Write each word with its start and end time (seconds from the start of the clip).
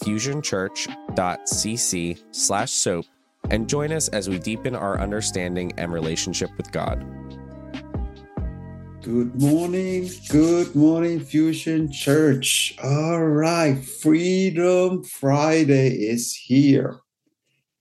fusionchurch.cc 0.00 2.22
slash 2.30 2.70
soap 2.70 3.06
and 3.50 3.68
join 3.68 3.92
us 3.92 4.08
as 4.08 4.28
we 4.28 4.38
deepen 4.38 4.74
our 4.74 5.00
understanding 5.00 5.72
and 5.76 5.92
relationship 5.92 6.50
with 6.56 6.72
God. 6.72 7.04
Good 9.02 9.38
morning, 9.38 10.08
good 10.30 10.74
morning, 10.74 11.20
Fusion 11.20 11.92
Church. 11.92 12.74
All 12.82 13.22
right, 13.22 13.84
Freedom 13.84 15.04
Friday 15.04 15.90
is 15.90 16.32
here. 16.32 17.00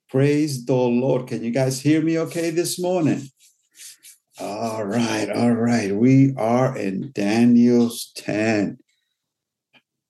Praise 0.09 0.65
the 0.65 0.75
Lord. 0.75 1.27
Can 1.27 1.41
you 1.43 1.51
guys 1.51 1.79
hear 1.79 2.01
me 2.01 2.19
okay 2.19 2.49
this 2.49 2.77
morning? 2.77 3.29
All 4.37 4.83
right, 4.83 5.29
all 5.29 5.53
right. 5.53 5.95
We 5.95 6.33
are 6.35 6.77
in 6.77 7.13
Daniel's 7.13 8.11
10. 8.17 8.79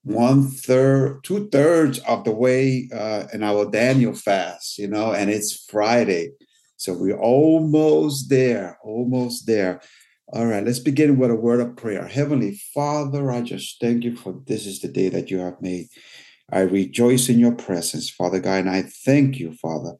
One 0.03 0.49
third, 0.49 1.23
two 1.23 1.47
thirds 1.49 1.99
of 1.99 2.25
the 2.25 2.31
way 2.31 2.89
uh, 2.93 3.25
in 3.33 3.41
our 3.41 3.69
Daniel 3.71 4.13
fast, 4.13 4.77
you 4.77 4.87
know, 4.87 5.13
and 5.13 5.29
it's 5.29 5.65
Friday. 5.65 6.31
So 6.75 6.93
we're 6.93 7.17
almost 7.17 8.29
there, 8.29 8.77
almost 8.83 9.47
there. 9.47 9.81
All 10.33 10.45
right, 10.45 10.65
let's 10.65 10.79
begin 10.79 11.17
with 11.17 11.31
a 11.31 11.35
word 11.35 11.61
of 11.61 11.77
prayer. 11.77 12.05
Heavenly 12.05 12.59
Father, 12.73 13.31
I 13.31 13.41
just 13.41 13.79
thank 13.79 14.03
you 14.03 14.15
for 14.17 14.41
this 14.45 14.65
is 14.65 14.81
the 14.81 14.89
day 14.89 15.07
that 15.07 15.31
you 15.31 15.39
have 15.39 15.61
made. 15.61 15.87
I 16.51 16.61
rejoice 16.61 17.29
in 17.29 17.39
your 17.39 17.53
presence, 17.53 18.09
Father 18.09 18.39
God, 18.39 18.59
and 18.61 18.69
I 18.69 18.83
thank 19.05 19.39
you, 19.39 19.53
Father, 19.53 19.93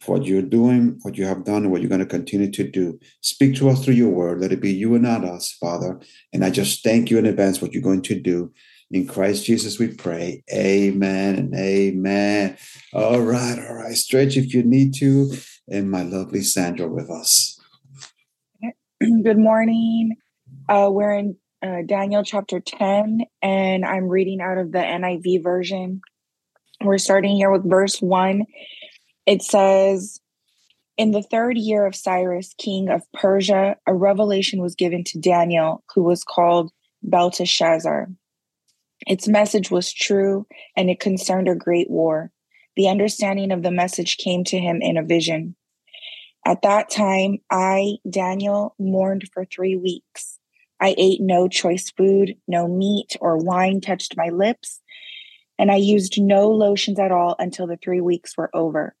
for 0.00 0.18
what 0.18 0.26
you're 0.26 0.42
doing, 0.42 0.98
what 1.02 1.16
you 1.16 1.24
have 1.24 1.44
done, 1.44 1.64
and 1.64 1.72
what 1.72 1.80
you're 1.80 1.88
going 1.88 1.98
to 2.00 2.06
continue 2.06 2.50
to 2.52 2.68
do. 2.68 3.00
Speak 3.22 3.56
to 3.56 3.70
us 3.70 3.84
through 3.84 3.94
your 3.94 4.10
word. 4.10 4.40
Let 4.40 4.52
it 4.52 4.60
be 4.60 4.72
you 4.72 4.94
and 4.94 5.02
not 5.02 5.24
us, 5.24 5.56
Father. 5.60 6.00
And 6.32 6.44
I 6.44 6.50
just 6.50 6.84
thank 6.84 7.10
you 7.10 7.18
in 7.18 7.26
advance 7.26 7.60
what 7.60 7.72
you're 7.72 7.82
going 7.82 8.02
to 8.02 8.20
do. 8.20 8.52
In 8.90 9.06
Christ 9.06 9.44
Jesus, 9.44 9.78
we 9.78 9.88
pray. 9.88 10.42
Amen 10.50 11.34
and 11.34 11.54
amen. 11.54 12.56
All 12.94 13.20
right, 13.20 13.58
all 13.58 13.74
right. 13.74 13.94
Stretch 13.94 14.38
if 14.38 14.54
you 14.54 14.62
need 14.62 14.94
to. 14.94 15.30
And 15.68 15.90
my 15.90 16.02
lovely 16.02 16.40
Sandra 16.40 16.88
with 16.88 17.10
us. 17.10 17.60
Good 19.00 19.36
morning. 19.36 20.16
Uh, 20.70 20.88
we're 20.90 21.12
in 21.12 21.36
uh, 21.62 21.82
Daniel 21.84 22.24
chapter 22.24 22.60
10, 22.60 23.20
and 23.42 23.84
I'm 23.84 24.08
reading 24.08 24.40
out 24.40 24.56
of 24.56 24.72
the 24.72 24.78
NIV 24.78 25.42
version. 25.42 26.00
We're 26.82 26.96
starting 26.96 27.36
here 27.36 27.50
with 27.50 27.68
verse 27.68 28.00
1. 28.00 28.46
It 29.26 29.42
says, 29.42 30.18
In 30.96 31.10
the 31.10 31.22
third 31.22 31.58
year 31.58 31.84
of 31.84 31.94
Cyrus, 31.94 32.54
king 32.56 32.88
of 32.88 33.02
Persia, 33.12 33.76
a 33.86 33.94
revelation 33.94 34.62
was 34.62 34.74
given 34.74 35.04
to 35.04 35.18
Daniel, 35.18 35.84
who 35.94 36.04
was 36.04 36.24
called 36.24 36.70
Belteshazzar. 37.02 38.08
Its 39.06 39.28
message 39.28 39.70
was 39.70 39.92
true, 39.92 40.46
and 40.76 40.90
it 40.90 41.00
concerned 41.00 41.48
a 41.48 41.54
great 41.54 41.90
war. 41.90 42.30
The 42.76 42.88
understanding 42.88 43.52
of 43.52 43.62
the 43.62 43.70
message 43.70 44.18
came 44.18 44.44
to 44.44 44.58
him 44.58 44.80
in 44.80 44.96
a 44.96 45.04
vision. 45.04 45.56
At 46.46 46.62
that 46.62 46.90
time, 46.90 47.38
I, 47.50 47.96
Daniel, 48.08 48.74
mourned 48.78 49.28
for 49.32 49.44
three 49.44 49.76
weeks. 49.76 50.38
I 50.80 50.94
ate 50.96 51.20
no 51.20 51.48
choice 51.48 51.90
food, 51.90 52.36
no 52.46 52.68
meat 52.68 53.16
or 53.20 53.36
wine 53.36 53.80
touched 53.80 54.16
my 54.16 54.28
lips, 54.28 54.80
and 55.58 55.70
I 55.70 55.76
used 55.76 56.20
no 56.20 56.48
lotions 56.48 56.98
at 56.98 57.10
all 57.10 57.34
until 57.38 57.66
the 57.66 57.76
three 57.76 58.00
weeks 58.00 58.36
were 58.36 58.50
over. 58.54 58.94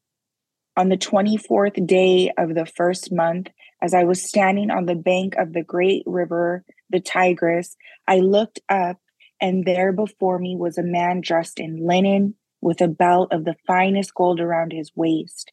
On 0.76 0.88
the 0.88 0.96
24th 0.96 1.86
day 1.86 2.32
of 2.36 2.54
the 2.54 2.66
first 2.66 3.12
month, 3.12 3.48
as 3.80 3.94
I 3.94 4.04
was 4.04 4.22
standing 4.22 4.70
on 4.70 4.86
the 4.86 4.94
bank 4.94 5.36
of 5.36 5.52
the 5.52 5.62
great 5.62 6.02
river, 6.06 6.64
the 6.90 7.00
Tigris, 7.00 7.76
I 8.06 8.18
looked 8.18 8.60
up, 8.68 8.98
and 9.40 9.64
there 9.64 9.92
before 9.92 10.38
me 10.38 10.56
was 10.56 10.78
a 10.78 10.82
man 10.82 11.20
dressed 11.20 11.60
in 11.60 11.86
linen 11.86 12.34
with 12.60 12.80
a 12.80 12.88
belt 12.88 13.32
of 13.32 13.44
the 13.44 13.56
finest 13.66 14.14
gold 14.14 14.40
around 14.40 14.72
his 14.72 14.90
waist. 14.94 15.52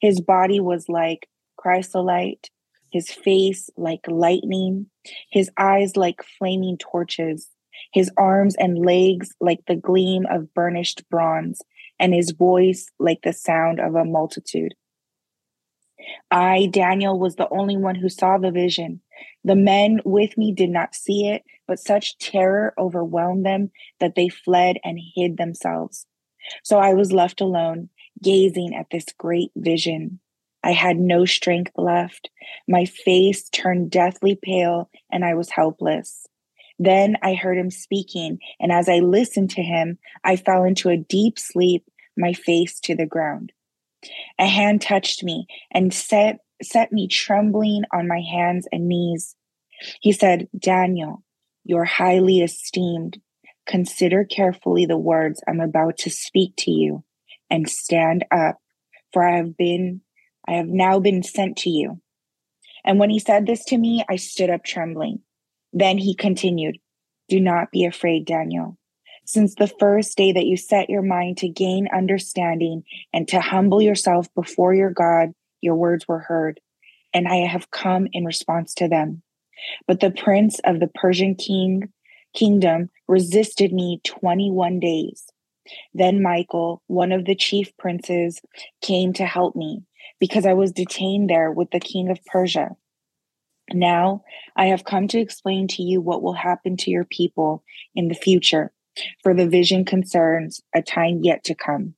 His 0.00 0.20
body 0.20 0.60
was 0.60 0.88
like 0.88 1.28
chrysolite, 1.56 2.50
his 2.90 3.10
face 3.10 3.68
like 3.76 4.06
lightning, 4.08 4.86
his 5.30 5.50
eyes 5.58 5.96
like 5.96 6.22
flaming 6.38 6.78
torches, 6.78 7.48
his 7.92 8.10
arms 8.16 8.54
and 8.56 8.78
legs 8.78 9.34
like 9.40 9.60
the 9.66 9.76
gleam 9.76 10.26
of 10.30 10.52
burnished 10.54 11.04
bronze, 11.10 11.60
and 11.98 12.14
his 12.14 12.30
voice 12.32 12.90
like 12.98 13.20
the 13.22 13.32
sound 13.32 13.80
of 13.80 13.94
a 13.94 14.04
multitude. 14.04 14.74
I, 16.30 16.68
Daniel, 16.70 17.18
was 17.18 17.36
the 17.36 17.48
only 17.50 17.76
one 17.76 17.94
who 17.94 18.08
saw 18.08 18.38
the 18.38 18.50
vision. 18.50 19.00
The 19.44 19.56
men 19.56 20.00
with 20.04 20.36
me 20.36 20.52
did 20.52 20.70
not 20.70 20.94
see 20.94 21.28
it, 21.28 21.42
but 21.66 21.78
such 21.78 22.18
terror 22.18 22.74
overwhelmed 22.78 23.44
them 23.44 23.70
that 24.00 24.14
they 24.14 24.28
fled 24.28 24.76
and 24.84 24.98
hid 25.14 25.36
themselves. 25.36 26.06
So 26.62 26.78
I 26.78 26.94
was 26.94 27.12
left 27.12 27.40
alone, 27.40 27.88
gazing 28.22 28.74
at 28.74 28.90
this 28.90 29.06
great 29.18 29.50
vision. 29.56 30.20
I 30.62 30.72
had 30.72 30.98
no 30.98 31.24
strength 31.24 31.72
left. 31.76 32.30
My 32.68 32.84
face 32.84 33.48
turned 33.50 33.90
deathly 33.90 34.38
pale, 34.40 34.90
and 35.10 35.24
I 35.24 35.34
was 35.34 35.50
helpless. 35.50 36.26
Then 36.78 37.16
I 37.22 37.34
heard 37.34 37.56
him 37.56 37.70
speaking, 37.70 38.38
and 38.60 38.70
as 38.70 38.88
I 38.88 38.98
listened 38.98 39.50
to 39.50 39.62
him, 39.62 39.98
I 40.24 40.36
fell 40.36 40.64
into 40.64 40.88
a 40.88 40.96
deep 40.96 41.38
sleep, 41.38 41.84
my 42.16 42.32
face 42.32 42.80
to 42.80 42.94
the 42.94 43.06
ground. 43.06 43.52
A 44.38 44.46
hand 44.46 44.82
touched 44.82 45.24
me 45.24 45.46
and 45.70 45.92
set, 45.92 46.38
set 46.62 46.92
me 46.92 47.08
trembling 47.08 47.84
on 47.92 48.08
my 48.08 48.20
hands 48.20 48.68
and 48.70 48.88
knees. 48.88 49.36
He 50.00 50.12
said, 50.12 50.48
Daniel, 50.58 51.22
you're 51.66 51.84
highly 51.84 52.40
esteemed. 52.40 53.20
Consider 53.66 54.24
carefully 54.24 54.86
the 54.86 54.96
words 54.96 55.42
I'm 55.48 55.60
about 55.60 55.98
to 55.98 56.10
speak 56.10 56.54
to 56.58 56.70
you 56.70 57.02
and 57.50 57.68
stand 57.68 58.24
up, 58.30 58.58
for 59.12 59.24
I 59.24 59.36
have 59.36 59.56
been, 59.56 60.00
I 60.46 60.52
have 60.52 60.68
now 60.68 61.00
been 61.00 61.24
sent 61.24 61.56
to 61.58 61.70
you. 61.70 62.00
And 62.84 63.00
when 63.00 63.10
he 63.10 63.18
said 63.18 63.46
this 63.46 63.64
to 63.66 63.78
me, 63.78 64.04
I 64.08 64.14
stood 64.14 64.48
up 64.48 64.62
trembling. 64.62 65.20
Then 65.72 65.98
he 65.98 66.14
continued, 66.14 66.78
Do 67.28 67.40
not 67.40 67.72
be 67.72 67.84
afraid, 67.84 68.26
Daniel. 68.26 68.78
Since 69.24 69.56
the 69.56 69.66
first 69.66 70.16
day 70.16 70.30
that 70.30 70.46
you 70.46 70.56
set 70.56 70.88
your 70.88 71.02
mind 71.02 71.38
to 71.38 71.48
gain 71.48 71.88
understanding 71.92 72.84
and 73.12 73.26
to 73.26 73.40
humble 73.40 73.82
yourself 73.82 74.32
before 74.36 74.72
your 74.72 74.90
God, 74.90 75.32
your 75.60 75.74
words 75.74 76.06
were 76.06 76.20
heard, 76.20 76.60
and 77.12 77.26
I 77.26 77.38
have 77.38 77.72
come 77.72 78.06
in 78.12 78.24
response 78.24 78.72
to 78.74 78.86
them. 78.86 79.22
But 79.86 80.00
the 80.00 80.10
prince 80.10 80.58
of 80.64 80.80
the 80.80 80.88
Persian 80.88 81.34
king 81.34 81.92
kingdom 82.34 82.90
resisted 83.08 83.72
me 83.72 84.00
21 84.04 84.78
days. 84.78 85.26
Then 85.94 86.22
Michael, 86.22 86.82
one 86.86 87.12
of 87.12 87.24
the 87.24 87.34
chief 87.34 87.76
princes, 87.76 88.40
came 88.82 89.12
to 89.14 89.26
help 89.26 89.56
me 89.56 89.82
because 90.20 90.46
I 90.46 90.52
was 90.52 90.72
detained 90.72 91.30
there 91.30 91.50
with 91.50 91.70
the 91.70 91.80
king 91.80 92.10
of 92.10 92.24
Persia. 92.26 92.76
Now 93.72 94.22
I 94.54 94.66
have 94.66 94.84
come 94.84 95.08
to 95.08 95.18
explain 95.18 95.66
to 95.68 95.82
you 95.82 96.00
what 96.00 96.22
will 96.22 96.34
happen 96.34 96.76
to 96.78 96.90
your 96.90 97.04
people 97.04 97.64
in 97.94 98.08
the 98.08 98.14
future, 98.14 98.72
for 99.22 99.34
the 99.34 99.48
vision 99.48 99.84
concerns 99.84 100.60
a 100.74 100.82
time 100.82 101.20
yet 101.22 101.42
to 101.44 101.54
come. 101.54 101.94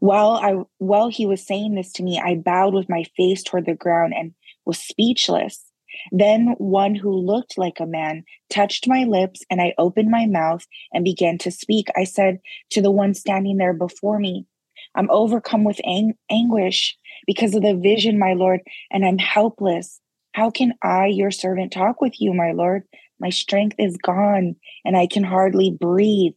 While 0.00 0.32
I 0.32 0.64
while 0.78 1.08
he 1.08 1.24
was 1.24 1.46
saying 1.46 1.74
this 1.74 1.92
to 1.94 2.02
me, 2.02 2.20
I 2.22 2.34
bowed 2.34 2.74
with 2.74 2.88
my 2.88 3.04
face 3.16 3.42
toward 3.42 3.66
the 3.66 3.74
ground 3.74 4.12
and 4.14 4.34
was 4.64 4.78
speechless. 4.78 5.71
Then 6.10 6.54
one 6.58 6.94
who 6.94 7.12
looked 7.12 7.58
like 7.58 7.80
a 7.80 7.86
man 7.86 8.24
touched 8.50 8.88
my 8.88 9.04
lips, 9.04 9.42
and 9.50 9.60
I 9.60 9.74
opened 9.78 10.10
my 10.10 10.26
mouth 10.26 10.66
and 10.92 11.04
began 11.04 11.38
to 11.38 11.50
speak. 11.50 11.88
I 11.96 12.04
said 12.04 12.40
to 12.70 12.82
the 12.82 12.90
one 12.90 13.14
standing 13.14 13.56
there 13.56 13.74
before 13.74 14.18
me, 14.18 14.46
I'm 14.94 15.10
overcome 15.10 15.64
with 15.64 15.80
ang- 15.84 16.16
anguish 16.30 16.96
because 17.26 17.54
of 17.54 17.62
the 17.62 17.74
vision, 17.74 18.18
my 18.18 18.32
Lord, 18.34 18.60
and 18.90 19.04
I'm 19.04 19.18
helpless. 19.18 20.00
How 20.32 20.50
can 20.50 20.74
I, 20.82 21.06
your 21.06 21.30
servant, 21.30 21.72
talk 21.72 22.00
with 22.00 22.20
you, 22.20 22.32
my 22.32 22.52
Lord? 22.52 22.84
My 23.20 23.30
strength 23.30 23.76
is 23.78 23.96
gone, 23.96 24.56
and 24.84 24.96
I 24.96 25.06
can 25.06 25.24
hardly 25.24 25.70
breathe. 25.70 26.34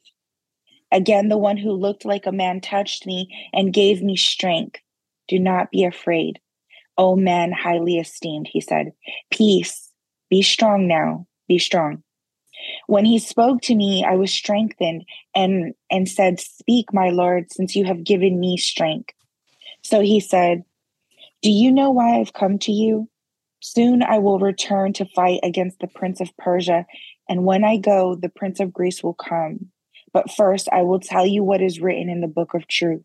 Again, 0.92 1.30
the 1.30 1.38
one 1.38 1.58
who 1.58 1.72
looked 1.72 2.06
like 2.06 2.26
a 2.26 2.32
man 2.32 2.62
touched 2.62 3.06
me 3.06 3.28
and 3.54 3.74
gave 3.74 4.02
me 4.02 4.16
strength. 4.16 4.80
Do 5.28 5.40
not 5.40 5.72
be 5.72 5.84
afraid. 5.84 6.40
O 6.98 7.16
man 7.16 7.52
highly 7.52 7.98
esteemed, 7.98 8.48
he 8.52 8.62
said. 8.62 8.94
Peace. 9.32 9.92
Be 10.30 10.42
strong 10.42 10.88
now. 10.88 11.28
Be 11.48 11.60
strong. 11.60 12.04
When 12.88 13.06
he 13.06 13.20
spoke 13.20 13.62
to 13.64 13.76
me, 13.76 14.04
I 14.04 14.16
was 14.16 14.32
strengthened 14.32 15.06
and, 15.36 15.74
and 15.92 16.10
said, 16.10 16.40
Speak, 16.40 16.94
my 16.94 17.10
Lord, 17.10 17.52
since 17.52 17.76
you 17.76 17.86
have 17.86 18.04
given 18.04 18.40
me 18.40 18.58
strength. 18.58 19.14
So 19.84 20.00
he 20.00 20.20
said, 20.20 20.64
Do 21.42 21.52
you 21.52 21.72
know 21.72 21.92
why 21.92 22.20
I've 22.20 22.34
come 22.34 22.58
to 22.60 22.72
you? 22.72 23.10
Soon 23.62 24.04
I 24.04 24.20
will 24.20 24.40
return 24.40 24.94
to 24.94 25.06
fight 25.16 25.40
against 25.44 25.80
the 25.80 25.88
prince 25.88 26.22
of 26.22 26.36
Persia, 26.38 26.86
and 27.28 27.46
when 27.46 27.64
I 27.64 27.78
go, 27.78 28.16
the 28.16 28.30
prince 28.30 28.60
of 28.60 28.74
Greece 28.74 29.04
will 29.04 29.16
come. 29.16 29.72
But 30.14 30.32
first, 30.32 30.70
I 30.72 30.84
will 30.84 31.00
tell 31.00 31.26
you 31.26 31.44
what 31.44 31.62
is 31.62 31.82
written 31.82 32.10
in 32.10 32.22
the 32.22 32.28
book 32.28 32.54
of 32.54 32.68
truth. 32.68 33.04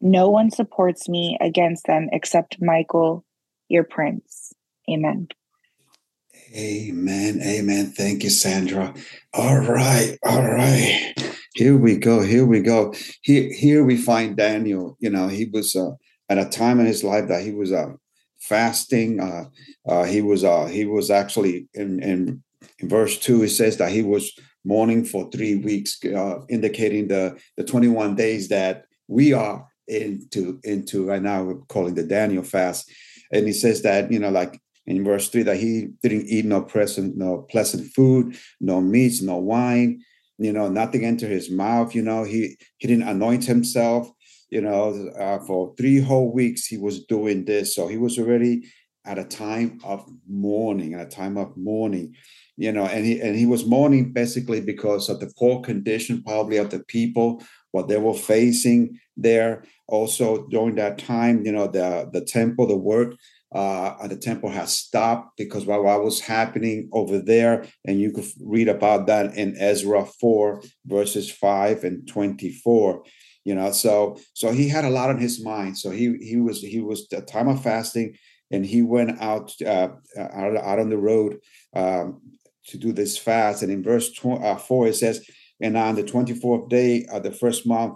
No 0.00 0.28
one 0.28 0.50
supports 0.50 1.08
me 1.08 1.38
against 1.40 1.86
them 1.86 2.08
except 2.12 2.60
Michael, 2.60 3.24
your 3.68 3.84
prince. 3.84 4.52
Amen. 4.90 5.28
Amen. 6.54 7.40
Amen. 7.42 7.92
Thank 7.92 8.24
you, 8.24 8.30
Sandra. 8.30 8.94
All 9.32 9.58
right. 9.58 10.18
All 10.24 10.42
right. 10.42 11.14
Here 11.54 11.76
we 11.76 11.96
go. 11.96 12.20
Here 12.20 12.44
we 12.44 12.60
go. 12.60 12.94
Here, 13.22 13.52
here 13.52 13.84
we 13.84 13.96
find 13.96 14.36
Daniel. 14.36 14.96
You 15.00 15.10
know, 15.10 15.28
he 15.28 15.46
was 15.46 15.76
uh, 15.76 15.92
at 16.28 16.38
a 16.38 16.48
time 16.48 16.80
in 16.80 16.86
his 16.86 17.04
life 17.04 17.28
that 17.28 17.42
he 17.42 17.52
was 17.52 17.72
uh, 17.72 17.92
fasting. 18.40 19.20
Uh, 19.20 19.44
uh, 19.88 20.04
he 20.04 20.20
was 20.20 20.44
uh, 20.44 20.66
he 20.66 20.84
was 20.84 21.10
actually 21.10 21.68
in, 21.74 22.02
in 22.02 22.42
in 22.78 22.88
verse 22.88 23.18
two. 23.18 23.42
It 23.42 23.50
says 23.50 23.76
that 23.78 23.92
he 23.92 24.02
was 24.02 24.32
mourning 24.64 25.04
for 25.04 25.30
three 25.30 25.56
weeks, 25.56 25.98
uh, 26.04 26.40
indicating 26.48 27.08
the 27.08 27.38
the 27.56 27.64
twenty 27.64 27.88
one 27.88 28.14
days 28.14 28.48
that 28.48 28.84
we 29.08 29.32
are 29.32 29.66
into 29.92 30.60
into 30.64 31.06
right 31.06 31.22
now. 31.22 31.44
We're 31.44 31.60
calling 31.68 31.94
the 31.94 32.04
Daniel 32.04 32.42
fast, 32.42 32.90
and 33.32 33.46
he 33.46 33.52
says 33.52 33.82
that 33.82 34.10
you 34.10 34.18
know 34.18 34.30
like 34.30 34.60
in 34.86 35.04
verse 35.04 35.28
3 35.28 35.44
that 35.44 35.58
he 35.58 35.88
didn't 36.02 36.26
eat 36.26 36.44
no 36.44 36.62
pleasant 36.62 37.16
no 37.16 37.46
pleasant 37.48 37.92
food 37.92 38.36
no 38.60 38.80
meats 38.80 39.22
no 39.22 39.36
wine 39.36 40.02
you 40.38 40.52
know 40.52 40.68
nothing 40.68 41.04
entered 41.04 41.30
his 41.30 41.50
mouth 41.50 41.94
you 41.94 42.02
know. 42.02 42.24
He 42.24 42.56
he 42.78 42.88
didn't 42.88 43.08
anoint 43.08 43.44
himself 43.44 44.10
you 44.50 44.60
know 44.60 45.08
uh, 45.18 45.38
for 45.40 45.74
three 45.76 46.00
whole 46.00 46.32
weeks 46.32 46.66
he 46.66 46.76
was 46.76 47.04
doing 47.04 47.44
this. 47.44 47.74
So 47.74 47.88
he 47.88 47.96
was 47.96 48.18
already 48.18 48.68
at 49.04 49.18
a 49.18 49.24
time 49.24 49.78
of 49.84 50.08
mourning 50.28 50.94
at 50.94 51.06
a 51.06 51.10
time 51.10 51.36
of 51.36 51.56
mourning 51.56 52.14
you 52.56 52.72
know. 52.72 52.86
And 52.86 53.04
he 53.04 53.20
and 53.20 53.36
he 53.36 53.46
was 53.46 53.66
mourning 53.66 54.12
basically 54.12 54.60
because 54.60 55.08
of 55.08 55.20
the 55.20 55.32
poor 55.38 55.60
condition 55.60 56.22
probably 56.22 56.56
of 56.56 56.70
the 56.70 56.80
people 56.80 57.42
what 57.72 57.88
they 57.88 57.98
were 57.98 58.14
facing 58.14 58.98
there 59.16 59.64
also 59.88 60.46
during 60.48 60.76
that 60.76 60.96
time 60.98 61.44
you 61.44 61.52
know 61.52 61.66
the 61.66 62.08
the 62.12 62.20
temple 62.20 62.66
the 62.66 62.76
work 62.76 63.14
uh, 63.54 64.06
the 64.06 64.16
temple 64.16 64.48
has 64.48 64.76
stopped 64.76 65.36
because 65.36 65.66
what, 65.66 65.84
what 65.84 66.02
was 66.02 66.20
happening 66.20 66.88
over 66.92 67.18
there, 67.18 67.66
and 67.84 68.00
you 68.00 68.10
could 68.10 68.24
read 68.40 68.68
about 68.68 69.06
that 69.06 69.34
in 69.36 69.54
Ezra 69.58 70.06
4, 70.06 70.62
verses 70.86 71.30
5 71.30 71.84
and 71.84 72.08
24. 72.08 73.04
You 73.44 73.54
know, 73.54 73.72
so 73.72 74.18
so 74.34 74.52
he 74.52 74.68
had 74.68 74.84
a 74.84 74.90
lot 74.90 75.10
on 75.10 75.18
his 75.18 75.44
mind. 75.44 75.76
So 75.76 75.90
he 75.90 76.16
he 76.18 76.36
was 76.36 76.62
he 76.62 76.80
was 76.80 77.08
the 77.08 77.20
time 77.20 77.48
of 77.48 77.62
fasting, 77.62 78.16
and 78.50 78.64
he 78.64 78.82
went 78.82 79.20
out 79.20 79.52
uh, 79.60 79.88
out, 80.16 80.56
out 80.56 80.78
on 80.78 80.88
the 80.88 80.96
road 80.96 81.38
um, 81.74 82.22
to 82.68 82.78
do 82.78 82.92
this 82.92 83.18
fast. 83.18 83.62
And 83.62 83.72
in 83.72 83.82
verse 83.82 84.12
tw- 84.12 84.40
uh, 84.40 84.56
4, 84.56 84.86
it 84.86 84.94
says, 84.94 85.28
And 85.62 85.78
on 85.78 85.94
the 85.94 86.02
24th 86.02 86.68
day 86.68 87.06
of 87.10 87.22
the 87.22 87.32
first 87.32 87.66
month, 87.66 87.94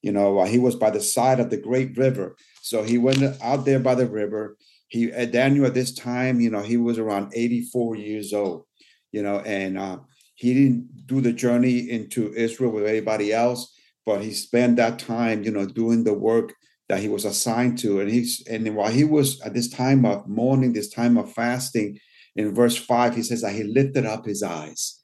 you 0.00 0.12
know, 0.12 0.42
he 0.44 0.58
was 0.58 0.76
by 0.76 0.90
the 0.90 1.00
side 1.00 1.40
of 1.40 1.50
the 1.50 1.56
great 1.58 1.98
river. 1.98 2.36
So 2.62 2.82
he 2.82 2.96
went 2.96 3.22
out 3.42 3.66
there 3.66 3.80
by 3.80 3.94
the 3.94 4.06
river 4.06 4.56
he 4.88 5.10
Daniel 5.26 5.66
at 5.66 5.74
this 5.74 5.94
time, 5.94 6.40
you 6.40 6.50
know, 6.50 6.62
he 6.62 6.76
was 6.76 6.98
around 6.98 7.32
84 7.34 7.96
years 7.96 8.32
old, 8.32 8.64
you 9.12 9.22
know, 9.22 9.40
and 9.40 9.78
uh, 9.78 9.98
he 10.34 10.54
didn't 10.54 11.06
do 11.06 11.20
the 11.20 11.32
journey 11.32 11.90
into 11.90 12.32
Israel 12.34 12.72
with 12.72 12.86
anybody 12.86 13.32
else, 13.32 13.74
but 14.06 14.22
he 14.22 14.32
spent 14.32 14.76
that 14.76 14.98
time, 14.98 15.44
you 15.44 15.50
know, 15.50 15.66
doing 15.66 16.04
the 16.04 16.14
work 16.14 16.54
that 16.88 17.00
he 17.00 17.08
was 17.08 17.26
assigned 17.26 17.78
to. 17.80 18.00
And 18.00 18.10
he's 18.10 18.46
and 18.46 18.74
while 18.74 18.90
he 18.90 19.04
was 19.04 19.40
at 19.42 19.52
this 19.52 19.68
time 19.68 20.06
of 20.06 20.26
mourning, 20.26 20.72
this 20.72 20.90
time 20.90 21.18
of 21.18 21.32
fasting, 21.32 21.98
in 22.34 22.54
verse 22.54 22.76
five, 22.76 23.14
he 23.14 23.22
says 23.22 23.42
that 23.42 23.54
he 23.54 23.64
lifted 23.64 24.06
up 24.06 24.24
his 24.24 24.42
eyes. 24.42 24.97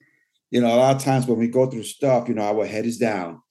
You 0.55 0.61
know, 0.61 0.73
a 0.73 0.79
lot 0.83 0.95
of 0.95 1.03
times 1.03 1.27
when 1.27 1.37
we 1.37 1.47
go 1.49 1.69
through 1.69 1.83
stuff, 1.83 2.29
you 2.29 2.33
know, 2.33 2.43
our 2.43 2.65
head 2.65 2.85
is 2.85 2.97
down. 2.97 3.41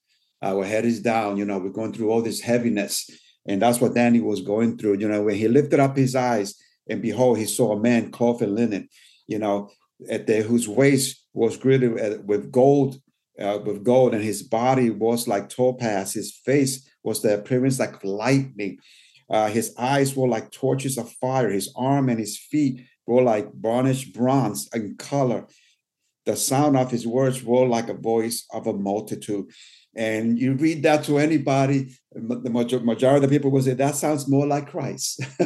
Our 0.41 0.65
head 0.65 0.85
is 0.85 1.01
down, 1.01 1.37
you 1.37 1.45
know, 1.45 1.59
we're 1.59 1.79
going 1.81 1.93
through 1.93 2.11
all 2.11 2.23
this 2.23 2.41
heaviness 2.41 3.09
and 3.47 3.61
that's 3.61 3.81
what 3.81 3.95
Danny 3.95 4.21
was 4.21 4.41
going 4.41 4.79
through. 4.79 4.99
You 4.99 5.09
know, 5.09 5.23
when 5.23 5.37
he 5.37 5.49
lifted 5.49 5.81
up 5.81 5.97
his 5.97 6.17
eyes, 6.17 6.55
and 6.89 7.03
behold, 7.03 7.39
he 7.39 7.47
saw 7.47 7.73
a 7.73 7.81
man 7.81 8.11
clothed 8.11 8.43
in 8.43 8.55
linen, 8.55 8.89
you 9.27 9.39
know, 9.39 9.71
at 10.11 10.27
the, 10.27 10.43
whose 10.43 10.69
waist 10.69 11.25
was 11.33 11.57
girded 11.57 12.27
with 12.27 12.53
gold, 12.53 13.01
uh, 13.41 13.59
with 13.65 13.85
gold, 13.85 14.15
and 14.15 14.23
his 14.23 14.43
body 14.43 14.91
was 14.91 15.27
like 15.27 15.49
topaz. 15.49 16.13
His 16.13 16.33
face 16.45 16.89
was 17.03 17.23
the 17.23 17.35
appearance 17.35 17.79
like 17.79 18.03
lightning. 18.05 18.79
Uh, 19.31 19.49
his 19.49 19.75
eyes 19.79 20.15
were 20.15 20.29
like 20.29 20.51
torches 20.51 20.99
of 20.99 21.11
fire. 21.13 21.51
His 21.51 21.73
arm 21.77 22.09
and 22.09 22.19
his 22.19 22.39
feet 22.39 22.83
were 23.07 23.23
like 23.23 23.53
burnished 23.53 24.13
bronze 24.15 24.69
in 24.75 24.97
color. 24.97 25.47
The 26.27 26.37
sound 26.37 26.77
of 26.77 26.91
his 26.91 27.07
words 27.07 27.43
were 27.43 27.67
like 27.67 27.89
a 27.89 27.95
voice 27.95 28.47
of 28.53 28.67
a 28.67 28.73
multitude. 28.73 29.47
And 29.97 30.39
you 30.39 30.55
read 30.55 30.83
that 30.83 31.05
to 31.05 31.19
anybody, 31.19 31.97
the 32.13 32.51
majority 32.51 33.17
of 33.17 33.23
the 33.23 33.29
people 33.29 33.51
will 33.51 33.63
say, 33.63 33.75
that 33.75 33.95
sounds 33.95 34.29
more 34.29 34.47
like 34.47 34.69
Christ. 34.69 35.21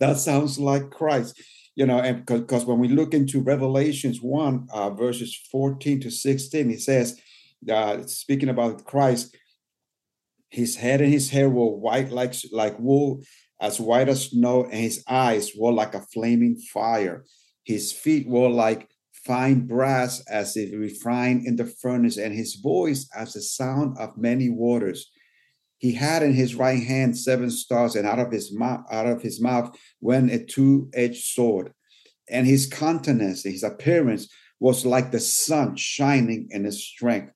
that 0.00 0.16
sounds 0.16 0.58
like 0.58 0.90
Christ. 0.90 1.40
You 1.76 1.86
know, 1.86 1.98
and 1.98 2.24
because 2.24 2.64
when 2.64 2.78
we 2.78 2.88
look 2.88 3.12
into 3.12 3.42
Revelations 3.42 4.18
1, 4.20 4.68
uh, 4.72 4.90
verses 4.90 5.38
14 5.52 6.00
to 6.00 6.10
16, 6.10 6.70
he 6.70 6.78
says, 6.78 7.20
uh, 7.70 8.02
speaking 8.06 8.48
about 8.48 8.84
Christ, 8.84 9.36
his 10.48 10.76
head 10.76 11.00
and 11.00 11.12
his 11.12 11.30
hair 11.30 11.50
were 11.50 11.76
white 11.76 12.10
like, 12.10 12.34
like 12.50 12.78
wool, 12.78 13.22
as 13.60 13.78
white 13.78 14.08
as 14.08 14.30
snow, 14.30 14.64
and 14.64 14.74
his 14.74 15.04
eyes 15.08 15.52
were 15.56 15.72
like 15.72 15.94
a 15.94 16.00
flaming 16.00 16.56
fire. 16.56 17.24
His 17.64 17.92
feet 17.92 18.26
were 18.26 18.48
like 18.48 18.88
fine 19.26 19.66
brass 19.66 20.22
as 20.28 20.56
if 20.56 20.72
refined 20.72 21.46
in 21.46 21.56
the 21.56 21.66
furnace, 21.66 22.16
and 22.16 22.34
his 22.34 22.54
voice 22.54 23.08
as 23.14 23.32
the 23.32 23.42
sound 23.42 23.96
of 23.98 24.16
many 24.16 24.48
waters. 24.48 25.10
He 25.78 25.92
had 25.92 26.22
in 26.22 26.32
his 26.32 26.54
right 26.54 26.82
hand 26.82 27.18
seven 27.18 27.50
stars, 27.50 27.96
and 27.96 28.06
out 28.06 28.18
of 28.18 28.32
his 28.32 28.52
mouth, 28.52 28.84
out 28.90 29.06
of 29.06 29.20
his 29.22 29.40
mouth 29.40 29.76
went 30.00 30.32
a 30.32 30.44
two-edged 30.44 31.24
sword. 31.24 31.72
And 32.30 32.46
his 32.46 32.66
countenance, 32.66 33.44
his 33.44 33.62
appearance, 33.62 34.28
was 34.58 34.86
like 34.86 35.10
the 35.10 35.20
sun 35.20 35.76
shining 35.76 36.48
in 36.50 36.64
his 36.64 36.82
strength. 36.82 37.32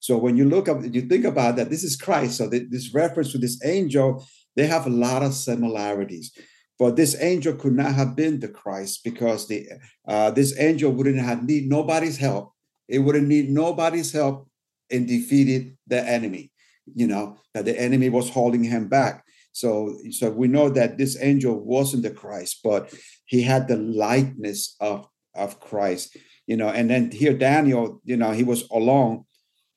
So 0.00 0.18
when 0.18 0.36
you 0.36 0.44
look 0.44 0.68
up, 0.68 0.78
you 0.82 1.02
think 1.02 1.24
about 1.24 1.56
that, 1.56 1.70
this 1.70 1.84
is 1.84 1.96
Christ. 1.96 2.36
So 2.38 2.48
this 2.48 2.92
reference 2.92 3.32
to 3.32 3.38
this 3.38 3.58
angel, 3.64 4.26
they 4.56 4.66
have 4.66 4.86
a 4.86 4.90
lot 4.90 5.22
of 5.22 5.32
similarities. 5.32 6.32
But 6.78 6.96
this 6.96 7.16
angel 7.20 7.54
could 7.54 7.72
not 7.72 7.94
have 7.94 8.16
been 8.16 8.40
the 8.40 8.48
Christ 8.48 9.00
because 9.02 9.48
the 9.48 9.66
uh, 10.06 10.30
this 10.30 10.58
angel 10.58 10.92
wouldn't 10.92 11.18
have 11.18 11.42
need 11.42 11.68
nobody's 11.68 12.18
help. 12.18 12.52
It 12.88 12.98
wouldn't 12.98 13.28
need 13.28 13.50
nobody's 13.50 14.12
help 14.12 14.48
in 14.90 15.06
defeating 15.06 15.78
the 15.86 16.02
enemy. 16.02 16.52
You 16.94 17.06
know 17.06 17.38
that 17.54 17.64
the 17.64 17.78
enemy 17.78 18.10
was 18.10 18.30
holding 18.30 18.62
him 18.62 18.88
back. 18.88 19.24
So, 19.52 19.96
so 20.10 20.30
we 20.30 20.48
know 20.48 20.68
that 20.68 20.98
this 20.98 21.16
angel 21.18 21.58
wasn't 21.58 22.02
the 22.02 22.10
Christ, 22.10 22.60
but 22.62 22.92
he 23.24 23.40
had 23.40 23.68
the 23.68 23.78
likeness 23.78 24.76
of 24.80 25.08
of 25.34 25.60
Christ. 25.60 26.16
You 26.46 26.58
know, 26.58 26.68
and 26.68 26.90
then 26.90 27.10
here 27.10 27.32
Daniel, 27.32 28.02
you 28.04 28.18
know, 28.18 28.32
he 28.32 28.44
was 28.44 28.68
alone. 28.70 29.24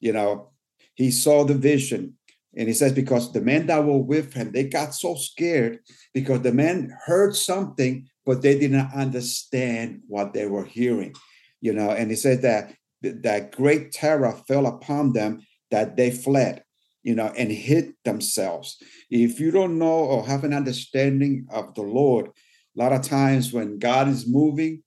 You 0.01 0.12
know, 0.13 0.51
he 0.96 1.12
saw 1.12 1.46
the 1.46 1.56
vision 1.56 2.18
and 2.56 2.68
he 2.68 2.74
says, 2.74 2.94
because 2.94 3.32
the 3.32 3.41
men 3.41 3.68
that 3.68 3.86
were 3.86 4.00
with 4.00 4.34
him, 4.34 4.51
they 4.51 4.63
got 4.63 4.96
so 4.96 5.15
scared 5.15 5.79
because 6.13 6.41
the 6.41 6.51
men 6.51 6.96
heard 7.06 7.36
something, 7.36 8.08
but 8.25 8.41
they 8.41 8.58
did 8.58 8.72
not 8.72 8.94
understand 8.94 10.01
what 10.08 10.34
they 10.34 10.48
were 10.48 10.65
hearing. 10.65 11.13
You 11.62 11.74
know, 11.74 11.91
and 11.91 12.10
he 12.10 12.15
says 12.15 12.41
that 12.41 12.74
that 13.01 13.56
great 13.56 13.91
terror 13.91 14.34
fell 14.48 14.65
upon 14.65 15.13
them 15.13 15.41
that 15.72 15.96
they 15.96 16.10
fled, 16.10 16.63
you 17.03 17.13
know, 17.13 17.32
and 17.38 17.51
hid 17.51 17.94
themselves. 18.03 18.77
If 19.10 19.39
you 19.39 19.51
don't 19.51 19.77
know 19.77 20.00
or 20.00 20.25
have 20.25 20.44
an 20.44 20.53
understanding 20.53 21.46
of 21.51 21.75
the 21.75 21.84
Lord, 21.84 22.27
a 22.27 22.32
lot 22.75 22.94
of 22.94 23.03
times 23.03 23.53
when 23.53 23.77
God 23.77 24.08
is 24.08 24.27
moving, 24.27 24.84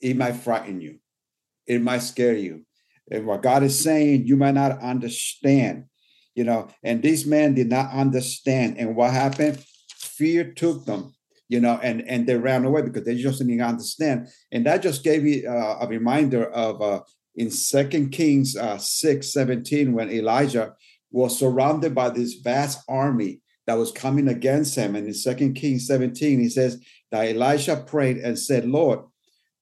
it 0.00 0.16
might 0.16 0.36
frighten 0.36 0.80
you, 0.80 0.98
it 1.66 1.80
might 1.80 2.00
scare 2.00 2.36
you. 2.36 2.66
And 3.10 3.26
what 3.26 3.42
God 3.42 3.62
is 3.62 3.82
saying, 3.82 4.26
you 4.26 4.36
might 4.36 4.54
not 4.54 4.80
understand 4.80 5.84
you 6.34 6.44
know, 6.44 6.68
and 6.82 7.02
these 7.02 7.26
men 7.26 7.54
did 7.54 7.68
not 7.68 7.92
understand. 7.92 8.78
And 8.78 8.96
what 8.96 9.12
happened? 9.12 9.64
Fear 9.96 10.52
took 10.52 10.84
them, 10.84 11.14
you 11.48 11.60
know, 11.60 11.78
and 11.82 12.02
and 12.08 12.26
they 12.26 12.36
ran 12.36 12.64
away 12.64 12.82
because 12.82 13.04
they 13.04 13.16
just 13.16 13.38
didn't 13.38 13.60
understand. 13.60 14.28
And 14.50 14.66
that 14.66 14.82
just 14.82 15.04
gave 15.04 15.22
me 15.22 15.46
uh, 15.46 15.76
a 15.80 15.86
reminder 15.88 16.46
of 16.50 16.80
uh, 16.80 17.00
in 17.34 17.50
Second 17.50 18.10
Kings 18.10 18.56
uh, 18.56 18.78
6 18.78 19.32
17, 19.32 19.92
when 19.92 20.10
Elijah 20.10 20.74
was 21.10 21.38
surrounded 21.38 21.94
by 21.94 22.10
this 22.10 22.34
vast 22.34 22.82
army 22.88 23.40
that 23.66 23.78
was 23.78 23.92
coming 23.92 24.28
against 24.28 24.74
him. 24.74 24.96
And 24.96 25.06
in 25.06 25.14
Second 25.14 25.54
Kings 25.54 25.86
17, 25.86 26.40
he 26.40 26.48
says 26.48 26.82
that 27.10 27.28
Elisha 27.28 27.76
prayed 27.86 28.18
and 28.18 28.38
said, 28.38 28.66
Lord, 28.66 29.00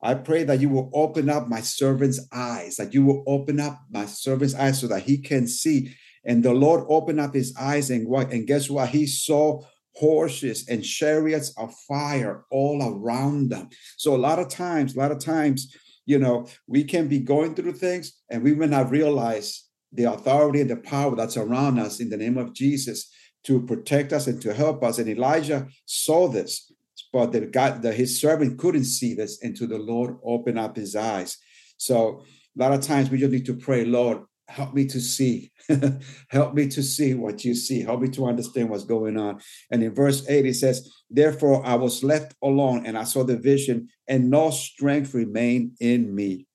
I 0.03 0.15
pray 0.15 0.45
that 0.45 0.61
you 0.61 0.71
will 0.71 0.91
open 0.95 1.29
up 1.29 1.49
my 1.49 1.61
servant's 1.61 2.21
eyes, 2.33 2.77
that 2.77 2.95
you 2.95 3.05
will 3.05 3.23
open 3.27 3.61
up 3.61 3.81
my 3.91 4.07
servant's 4.07 4.55
eyes 4.55 4.81
so 4.81 4.87
that 4.87 5.03
he 5.03 5.19
can 5.19 5.47
see. 5.47 5.95
And 6.25 6.43
the 6.43 6.53
Lord 6.53 6.85
opened 6.89 7.21
up 7.21 7.35
his 7.35 7.55
eyes, 7.59 7.91
and 7.91 8.07
what? 8.07 8.33
And 8.33 8.47
guess 8.47 8.69
what? 8.69 8.91
He 8.91 9.07
saw 9.07 9.63
horses 9.95 10.69
and 10.69 10.85
chariots 10.85 11.53
of 11.57 11.75
fire 11.89 12.45
all 12.51 12.83
around 12.83 13.51
them. 13.51 13.69
So 13.97 14.15
a 14.15 14.17
lot 14.17 14.39
of 14.39 14.49
times, 14.49 14.95
a 14.95 14.99
lot 14.99 15.13
of 15.13 15.19
times, 15.19 15.75
you 16.07 16.19
know, 16.19 16.47
we 16.67 16.85
can 16.85 17.09
be 17.09 17.19
going 17.19 17.55
through 17.55 17.73
things 17.73 18.13
and 18.31 18.43
we 18.43 18.55
may 18.55 18.67
not 18.67 18.91
realize 18.91 19.65
the 19.93 20.05
authority 20.05 20.61
and 20.61 20.71
the 20.71 20.77
power 20.77 21.17
that's 21.17 21.37
around 21.37 21.79
us 21.79 22.01
in 22.01 22.09
the 22.09 22.17
name 22.17 22.39
of 22.39 22.55
Jesus 22.55 23.13
to 23.45 23.63
protect 23.63 24.13
us 24.13 24.27
and 24.27 24.41
to 24.43 24.55
help 24.55 24.83
us. 24.85 24.99
And 24.99 25.09
Elijah 25.09 25.69
saw 25.87 26.29
this, 26.29 26.73
but 27.13 27.33
the 27.33 27.41
God, 27.43 27.83
the, 27.83 27.93
his 27.93 28.21
servant 28.21 28.59
couldn't 28.59 28.85
see 28.85 29.15
this 29.15 29.43
until 29.43 29.69
the 29.69 29.79
Lord 29.79 30.17
opened 30.25 30.59
up 30.59 30.77
his 30.77 30.95
eyes. 30.95 31.37
So 31.77 32.25
a 32.57 32.61
lot 32.61 32.73
of 32.73 32.83
times 32.83 33.11
we 33.11 33.19
just 33.19 33.33
need 33.33 33.47
to 33.47 33.57
pray, 33.57 33.85
Lord, 33.85 34.23
help 34.51 34.75
me 34.75 34.85
to 34.85 35.01
see 35.01 35.53
help 36.29 36.55
me 36.55 36.67
to 36.67 36.83
see 36.83 37.15
what 37.15 37.45
you 37.45 37.55
see. 37.55 37.83
Help 37.83 38.01
me 38.01 38.09
to 38.09 38.27
understand 38.27 38.69
what's 38.69 38.85
going 38.85 39.17
on. 39.17 39.41
And 39.71 39.83
in 39.83 39.95
verse 39.95 40.29
8 40.29 40.45
it 40.45 40.55
says 40.55 40.91
therefore 41.09 41.65
i 41.65 41.75
was 41.75 42.03
left 42.03 42.35
alone 42.43 42.85
and 42.87 42.99
i 42.99 43.05
saw 43.05 43.23
the 43.23 43.37
vision 43.37 43.89
and 44.09 44.31
no 44.31 44.51
strength 44.51 45.15
remained 45.15 45.77
in 45.81 46.15
me. 46.15 46.47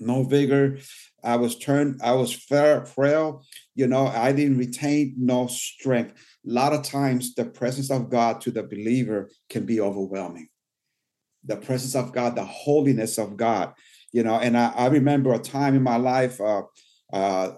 No 0.00 0.24
vigor. 0.24 0.78
I 1.24 1.36
was 1.36 1.58
turned 1.58 2.00
i 2.02 2.12
was 2.12 2.32
frail 2.32 3.42
you 3.74 3.86
know 3.86 4.06
i 4.08 4.32
didn't 4.32 4.58
retain 4.58 5.14
no 5.16 5.46
strength. 5.46 6.12
A 6.46 6.52
lot 6.52 6.74
of 6.74 6.82
times 6.82 7.34
the 7.34 7.46
presence 7.46 7.90
of 7.90 8.10
god 8.10 8.40
to 8.42 8.50
the 8.50 8.62
believer 8.62 9.30
can 9.48 9.64
be 9.64 9.80
overwhelming. 9.80 10.48
The 11.44 11.56
presence 11.56 11.94
of 11.94 12.12
god 12.12 12.36
the 12.36 12.44
holiness 12.44 13.18
of 13.18 13.36
god 13.36 13.72
you 14.12 14.22
know 14.22 14.34
and 14.34 14.58
i, 14.58 14.68
I 14.76 14.86
remember 14.88 15.32
a 15.32 15.38
time 15.38 15.74
in 15.74 15.82
my 15.82 15.96
life 15.96 16.38
uh, 16.38 16.62
uh, 17.12 17.52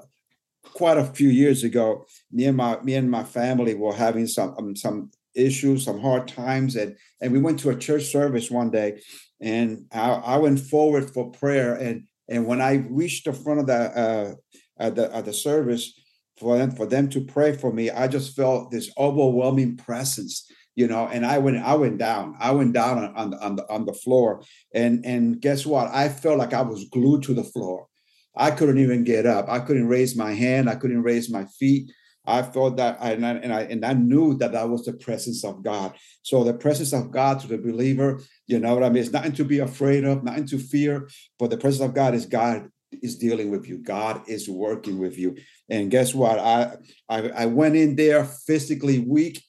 quite 0.64 0.98
a 0.98 1.04
few 1.04 1.28
years 1.28 1.64
ago, 1.64 2.04
me 2.32 2.46
and 2.46 2.56
my 2.56 2.80
me 2.82 2.94
and 2.94 3.10
my 3.10 3.24
family 3.24 3.74
were 3.74 3.94
having 3.94 4.26
some 4.26 4.54
um, 4.58 4.76
some 4.76 5.10
issues, 5.34 5.84
some 5.84 6.00
hard 6.00 6.28
times, 6.28 6.76
and 6.76 6.96
and 7.20 7.32
we 7.32 7.40
went 7.40 7.60
to 7.60 7.70
a 7.70 7.76
church 7.76 8.04
service 8.04 8.50
one 8.50 8.70
day, 8.70 9.00
and 9.40 9.86
I, 9.92 10.10
I 10.10 10.36
went 10.38 10.60
forward 10.60 11.10
for 11.10 11.30
prayer, 11.30 11.74
and 11.74 12.04
and 12.28 12.46
when 12.46 12.60
I 12.60 12.84
reached 12.88 13.26
the 13.26 13.32
front 13.32 13.60
of 13.60 13.66
the 13.66 13.74
uh, 13.74 14.34
at 14.78 14.96
the 14.96 15.14
at 15.14 15.24
the 15.24 15.32
service 15.32 15.92
for 16.38 16.58
them 16.58 16.72
for 16.72 16.86
them 16.86 17.08
to 17.10 17.20
pray 17.20 17.56
for 17.56 17.72
me, 17.72 17.90
I 17.90 18.08
just 18.08 18.34
felt 18.34 18.70
this 18.70 18.90
overwhelming 18.98 19.76
presence 19.76 20.50
you 20.76 20.88
know 20.88 21.06
and 21.06 21.24
i 21.24 21.38
went 21.38 21.56
i 21.58 21.74
went 21.74 21.98
down. 21.98 22.34
I 22.40 22.50
went 22.50 22.72
down 22.72 22.98
on, 22.98 23.14
on, 23.14 23.30
the, 23.30 23.40
on 23.40 23.56
the 23.56 23.72
on 23.72 23.84
the 23.86 23.92
floor 23.92 24.42
and 24.74 25.04
and 25.04 25.40
guess 25.40 25.64
what? 25.64 25.88
I 25.92 26.08
felt 26.08 26.38
like 26.38 26.52
i 26.52 26.62
was 26.62 26.88
glued 26.90 27.22
to 27.24 27.34
the 27.34 27.44
floor 27.44 27.86
I 28.36 28.50
couldn't 28.50 28.78
even 28.78 29.04
get 29.04 29.26
up. 29.26 29.48
I 29.48 29.60
couldn't 29.60 29.88
raise 29.88 30.16
my 30.16 30.32
hand. 30.32 30.68
I 30.68 30.74
couldn't 30.74 31.02
raise 31.02 31.30
my 31.30 31.44
feet. 31.44 31.92
I 32.26 32.42
thought 32.42 32.78
that, 32.78 32.98
I, 33.00 33.12
and 33.12 33.26
I, 33.26 33.30
and 33.32 33.52
I 33.52 33.60
and 33.62 33.84
I 33.84 33.92
knew 33.92 34.34
that 34.38 34.52
that 34.52 34.68
was 34.68 34.84
the 34.86 34.94
presence 34.94 35.44
of 35.44 35.62
God. 35.62 35.94
So 36.22 36.42
the 36.42 36.54
presence 36.54 36.94
of 36.94 37.10
God 37.10 37.40
to 37.40 37.46
the 37.46 37.58
believer, 37.58 38.20
you 38.46 38.58
know 38.58 38.74
what 38.74 38.82
I 38.82 38.88
mean. 38.88 39.02
It's 39.02 39.12
nothing 39.12 39.32
to 39.32 39.44
be 39.44 39.58
afraid 39.58 40.04
of, 40.04 40.24
nothing 40.24 40.46
to 40.46 40.58
fear. 40.58 41.08
But 41.38 41.50
the 41.50 41.58
presence 41.58 41.86
of 41.86 41.94
God 41.94 42.14
is 42.14 42.24
God 42.24 42.70
is 43.02 43.18
dealing 43.18 43.50
with 43.50 43.68
you. 43.68 43.78
God 43.78 44.22
is 44.26 44.48
working 44.48 44.98
with 44.98 45.18
you. 45.18 45.36
And 45.68 45.90
guess 45.90 46.14
what? 46.14 46.38
I 46.38 46.76
I, 47.10 47.28
I 47.28 47.46
went 47.46 47.76
in 47.76 47.94
there 47.94 48.24
physically 48.24 49.00
weak, 49.00 49.42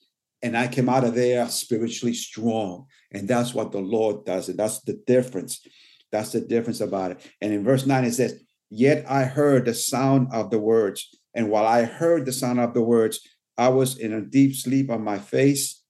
and 0.43 0.57
I 0.57 0.67
came 0.67 0.89
out 0.89 1.05
of 1.05 1.15
there 1.15 1.47
spiritually 1.47 2.13
strong. 2.13 2.87
And 3.11 3.25
that's 3.25 3.53
what 3.53 3.71
the 3.71 3.79
Lord 3.79 4.25
does. 4.25 4.49
And 4.49 4.59
that's 4.59 4.81
the 4.81 5.01
difference. 5.07 5.65
That's 6.11 6.33
the 6.33 6.41
difference 6.41 6.81
about 6.81 7.11
it. 7.11 7.31
And 7.41 7.53
in 7.53 7.63
verse 7.63 7.85
nine 7.85 8.03
it 8.03 8.13
says 8.13 8.37
Yet 8.69 9.05
I 9.09 9.23
heard 9.23 9.65
the 9.65 9.73
sound 9.73 10.29
of 10.31 10.49
the 10.49 10.59
words. 10.59 11.07
And 11.33 11.49
while 11.49 11.65
I 11.65 11.83
heard 11.83 12.25
the 12.25 12.33
sound 12.33 12.59
of 12.59 12.73
the 12.73 12.81
words, 12.81 13.19
I 13.57 13.69
was 13.69 13.97
in 13.97 14.13
a 14.13 14.21
deep 14.21 14.55
sleep 14.55 14.89
on 14.89 15.03
my 15.03 15.19
face 15.19 15.81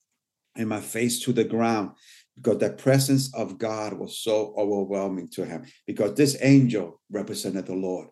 and 0.56 0.70
my 0.70 0.80
face 0.80 1.20
to 1.22 1.34
the 1.34 1.44
ground 1.44 1.92
because 2.36 2.60
the 2.60 2.70
presence 2.70 3.34
of 3.34 3.58
God 3.58 3.94
was 3.94 4.20
so 4.20 4.54
overwhelming 4.58 5.30
to 5.30 5.46
him. 5.46 5.66
Because 5.88 6.16
this 6.16 6.38
angel 6.42 7.02
represented 7.10 7.66
the 7.66 7.76
Lord, 7.76 8.10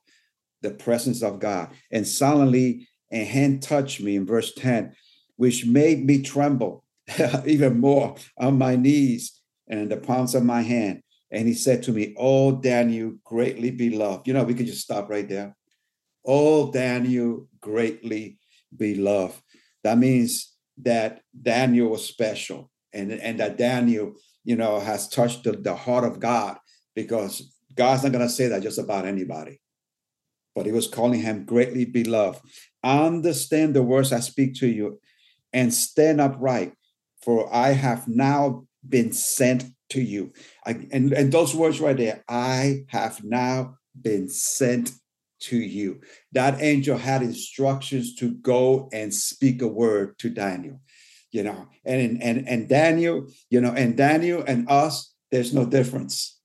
the 0.61 0.71
presence 0.71 1.21
of 1.21 1.39
God. 1.39 1.69
And 1.91 2.07
suddenly 2.07 2.87
a 3.11 3.23
hand 3.23 3.61
touched 3.61 4.01
me 4.01 4.15
in 4.15 4.25
verse 4.25 4.53
10, 4.55 4.93
which 5.35 5.65
made 5.65 6.05
me 6.05 6.21
tremble 6.21 6.83
even 7.45 7.79
more 7.79 8.15
on 8.37 8.57
my 8.57 8.75
knees 8.75 9.39
and 9.67 9.91
the 9.91 9.97
palms 9.97 10.35
of 10.35 10.43
my 10.43 10.61
hand. 10.61 11.02
And 11.33 11.47
he 11.47 11.55
said 11.55 11.81
to 11.83 11.91
me, 11.91 12.13
Oh, 12.15 12.51
Daniel, 12.51 13.15
greatly 13.23 13.71
beloved. 13.71 14.27
You 14.27 14.33
know, 14.33 14.43
we 14.43 14.53
could 14.53 14.67
just 14.67 14.83
stop 14.83 15.09
right 15.09 15.27
there. 15.27 15.55
Oh, 16.23 16.71
Daniel, 16.71 17.47
greatly 17.59 18.37
beloved. 18.75 19.41
That 19.83 19.97
means 19.97 20.53
that 20.83 21.21
Daniel 21.39 21.89
was 21.89 22.07
special 22.07 22.71
and, 22.93 23.11
and 23.11 23.39
that 23.39 23.57
Daniel, 23.57 24.13
you 24.43 24.55
know, 24.55 24.79
has 24.79 25.09
touched 25.09 25.43
the, 25.43 25.53
the 25.53 25.75
heart 25.75 26.05
of 26.05 26.19
God 26.19 26.57
because 26.95 27.51
God's 27.75 28.03
not 28.03 28.11
going 28.11 28.25
to 28.25 28.33
say 28.33 28.47
that 28.47 28.61
just 28.61 28.77
about 28.77 29.05
anybody. 29.05 29.59
But 30.55 30.67
he 30.67 30.71
was 30.71 30.87
calling 30.87 31.21
him 31.21 31.45
greatly 31.45 31.85
beloved. 31.85 32.41
Understand 32.83 33.73
the 33.73 33.81
words 33.81 34.13
I 34.13 34.19
speak 34.19 34.53
to 34.55 34.67
you 34.67 34.99
and 35.51 35.73
stand 35.73 36.21
upright, 36.21 36.73
for 37.23 37.53
I 37.53 37.71
have 37.71 38.07
now 38.07 38.67
been 38.87 39.11
sent 39.11 39.65
to 39.89 40.01
you. 40.01 40.33
I, 40.65 40.71
and, 40.91 41.13
and 41.13 41.31
those 41.31 41.55
words 41.55 41.79
right 41.79 41.97
there, 41.97 42.23
I 42.27 42.85
have 42.87 43.23
now 43.23 43.75
been 43.99 44.29
sent 44.29 44.91
to 45.41 45.57
you. 45.57 46.01
That 46.31 46.61
angel 46.61 46.97
had 46.97 47.21
instructions 47.21 48.15
to 48.15 48.31
go 48.31 48.89
and 48.93 49.13
speak 49.13 49.61
a 49.61 49.67
word 49.67 50.17
to 50.19 50.29
Daniel, 50.29 50.79
you 51.31 51.43
know, 51.43 51.67
and 51.85 52.21
and 52.21 52.47
and 52.47 52.69
Daniel, 52.69 53.27
you 53.49 53.61
know, 53.61 53.71
and 53.71 53.97
Daniel 53.97 54.43
and 54.47 54.69
us, 54.69 55.13
there's 55.31 55.53
no 55.53 55.65
difference. 55.65 56.39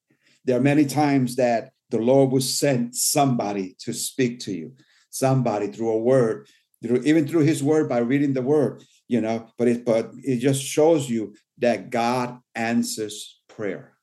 There 0.45 0.59
are 0.59 0.63
many 0.63 0.85
times 0.85 1.37
that 1.37 1.71
the 1.91 1.99
Lord 1.99 2.33
will 2.33 2.41
send 2.41 2.95
somebody 2.95 3.77
to 3.81 3.93
speak 3.93 4.41
to 4.41 4.53
you, 4.53 4.73
somebody 5.11 5.69
through 5.69 5.91
a 5.91 5.99
word, 5.99 6.49
through 6.83 7.03
even 7.05 7.27
through 7.27 7.45
His 7.45 7.63
word 7.63 7.89
by 7.89 7.99
reading 7.99 8.33
the 8.33 8.43
word, 8.43 8.83
you 9.09 9.21
know. 9.21 9.49
But 9.59 9.69
it 9.69 9.85
but 9.85 10.13
it 10.17 10.39
just 10.39 10.63
shows 10.63 11.11
you 11.11 11.35
that 11.59 11.91
God 11.91 12.39
answers 12.55 13.41
prayer 13.49 13.99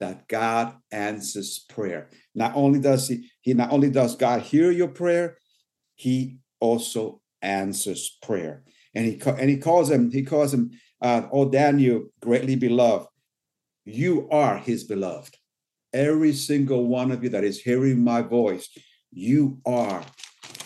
that 0.00 0.28
God 0.28 0.74
answers 0.90 1.64
prayer. 1.68 2.10
Not 2.34 2.52
only 2.54 2.78
does 2.78 3.08
he, 3.08 3.30
he 3.40 3.54
not 3.54 3.72
only 3.72 3.90
does 3.90 4.16
God 4.16 4.42
hear 4.42 4.70
your 4.70 4.88
prayer, 4.88 5.38
he 5.94 6.38
also 6.60 7.20
answers 7.40 8.18
prayer. 8.22 8.64
And 8.94 9.06
he 9.06 9.20
and 9.26 9.48
he 9.48 9.56
calls 9.56 9.90
him, 9.90 10.10
he 10.10 10.22
calls 10.22 10.52
him, 10.52 10.70
uh, 11.00 11.22
oh 11.32 11.48
Daniel, 11.50 12.04
greatly 12.20 12.56
beloved. 12.56 13.08
You 13.84 14.28
are 14.30 14.58
his 14.58 14.84
beloved. 14.84 15.36
Every 15.92 16.32
single 16.32 16.86
one 16.86 17.10
of 17.10 17.22
you 17.22 17.30
that 17.30 17.44
is 17.44 17.60
hearing 17.60 18.02
my 18.02 18.22
voice, 18.22 18.68
you 19.10 19.58
are 19.64 20.02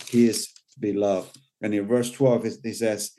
his 0.09 0.49
beloved. 0.79 1.37
And 1.61 1.75
in 1.75 1.87
verse 1.87 2.11
12, 2.13 2.45
he 2.65 2.73
says, 2.73 3.13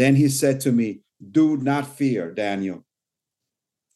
Then 0.00 0.16
he 0.16 0.30
said 0.30 0.62
to 0.62 0.72
me, 0.72 1.02
Do 1.20 1.58
not 1.58 1.86
fear, 1.86 2.32
Daniel. 2.32 2.86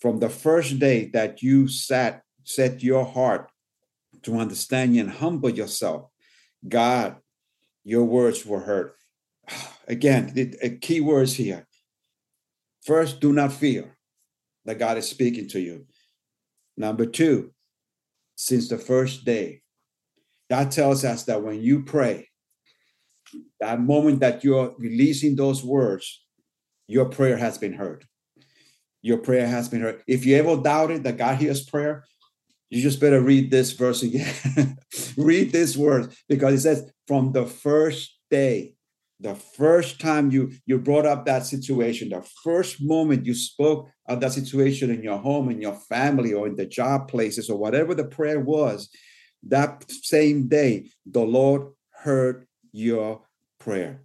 From 0.01 0.19
the 0.19 0.29
first 0.29 0.79
day 0.79 1.07
that 1.15 1.43
you 1.43 1.67
sat 1.67 2.23
set 2.43 2.83
your 2.83 3.07
heart 3.07 3.51
to 4.25 4.37
understand 4.37 4.95
and 4.97 5.09
humble 5.11 5.49
yourself 5.49 6.11
god 6.69 7.17
your 7.85 8.05
words 8.05 8.45
were 8.45 8.61
heard. 8.61 8.93
Again 9.89 10.35
the 10.35 10.77
key 10.79 11.01
words 11.01 11.33
here. 11.33 11.67
First 12.83 13.19
do 13.21 13.33
not 13.33 13.55
fear 13.55 13.97
that 14.67 14.79
god 14.79 14.99
is 14.99 15.09
speaking 15.09 15.49
to 15.49 15.59
you. 15.59 15.87
Number 16.77 17.07
two 17.07 17.55
since 18.37 18.69
the 18.69 18.77
first 18.77 19.25
day 19.25 19.63
God 20.51 20.71
tells 20.71 21.03
us 21.03 21.25
that 21.25 21.43
when 21.43 21.63
you 21.63 21.83
pray 21.83 22.29
that 23.61 23.81
moment 23.81 24.21
that 24.21 24.45
you're 24.45 24.75
releasing 24.79 25.37
those 25.37 25.65
words 25.65 26.23
your 26.87 27.07
prayer 27.07 27.37
has 27.37 27.57
been 27.59 27.73
heard 27.73 28.05
your 29.05 29.19
prayer 29.19 29.47
has 29.47 29.69
been 29.69 29.83
heard. 29.83 30.03
If 30.07 30.25
you 30.25 30.35
ever 30.37 30.57
doubted 30.57 31.05
that 31.05 31.19
God 31.19 31.37
hears 31.37 31.63
prayer, 31.63 32.07
you 32.71 32.81
just 32.81 33.01
better 33.01 33.21
read 33.21 33.51
this 33.51 33.73
verse 33.73 34.03
again. 34.03 34.35
read 35.19 35.53
this 35.53 35.77
word 35.77 36.15
because 36.27 36.55
it 36.55 36.61
says, 36.61 36.91
from 37.07 37.33
the 37.33 37.45
first 37.45 38.19
day, 38.31 38.73
the 39.21 39.35
first 39.35 40.01
time 40.01 40.31
you 40.31 40.53
you 40.65 40.79
brought 40.79 41.05
up 41.05 41.27
that 41.27 41.45
situation, 41.45 42.09
the 42.09 42.27
first 42.43 42.83
moment 42.83 43.27
you 43.27 43.35
spoke 43.35 43.91
of 44.09 44.21
that 44.21 44.33
situation 44.33 44.91
in 44.91 45.03
your 45.03 45.19
home, 45.19 45.51
in 45.51 45.61
your 45.61 45.77
family, 45.77 46.33
or 46.33 46.47
in 46.47 46.57
the 46.57 46.67
job 46.67 47.07
places, 47.07 47.51
or 47.51 47.59
whatever 47.59 47.95
the 47.95 48.07
prayer 48.07 48.41
was, 48.41 48.89
that 49.47 49.85
same 49.91 50.49
day, 50.49 50.89
the 51.05 51.21
Lord 51.21 51.73
heard 51.91 52.47
your 52.75 53.23
prayer. 53.61 54.03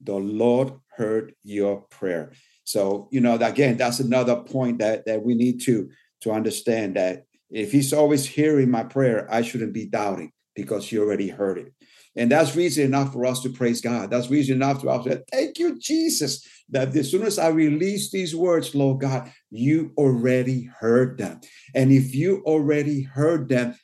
The 0.00 0.14
Lord 0.14 0.72
heard 0.96 1.34
your 1.42 1.82
prayer. 1.90 2.32
So, 2.62 3.08
you 3.10 3.20
know, 3.20 3.34
again, 3.34 3.76
that's 3.76 3.98
another 3.98 4.36
point 4.36 4.78
that, 4.78 5.04
that 5.06 5.22
we 5.22 5.34
need 5.34 5.60
to 5.62 5.90
to 6.20 6.32
understand 6.32 6.96
that 6.96 7.24
if 7.50 7.72
he's 7.72 7.92
always 7.92 8.26
hearing 8.26 8.70
my 8.70 8.84
prayer, 8.84 9.26
I 9.30 9.42
shouldn't 9.42 9.72
be 9.72 9.86
doubting 9.86 10.32
because 10.54 10.88
he 10.88 10.98
already 10.98 11.28
heard 11.28 11.58
it. 11.58 11.72
And 12.16 12.30
that's 12.30 12.56
reason 12.56 12.84
enough 12.84 13.12
for 13.12 13.26
us 13.26 13.42
to 13.42 13.50
praise 13.50 13.80
God. 13.80 14.10
That's 14.10 14.30
reason 14.30 14.56
enough 14.56 14.82
to 14.82 15.02
say, 15.04 15.22
Thank 15.30 15.58
you, 15.58 15.78
Jesus. 15.78 16.46
That 16.68 16.94
as 16.94 17.10
soon 17.10 17.22
as 17.22 17.38
I 17.38 17.48
release 17.48 18.10
these 18.10 18.34
words, 18.34 18.74
Lord 18.74 19.00
God, 19.00 19.32
you 19.50 19.92
already 19.96 20.68
heard 20.80 21.18
them. 21.18 21.40
And 21.74 21.92
if 21.92 22.14
you 22.14 22.42
already 22.44 23.02
heard 23.02 23.48
them, 23.48 23.76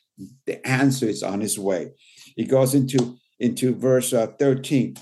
the 0.47 0.65
answer 0.67 1.07
is 1.07 1.23
on 1.23 1.43
its 1.43 1.59
way. 1.59 1.93
It 2.37 2.49
goes 2.49 2.75
into, 2.75 3.17
into 3.39 3.75
verse 3.75 4.13
uh, 4.13 4.29
13. 4.39 4.97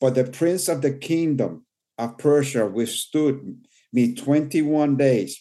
But 0.00 0.14
the 0.14 0.24
prince 0.24 0.68
of 0.68 0.82
the 0.82 0.92
kingdom 0.92 1.66
of 1.98 2.18
Persia 2.18 2.66
withstood 2.66 3.64
me 3.92 4.14
21 4.14 4.96
days. 4.96 5.40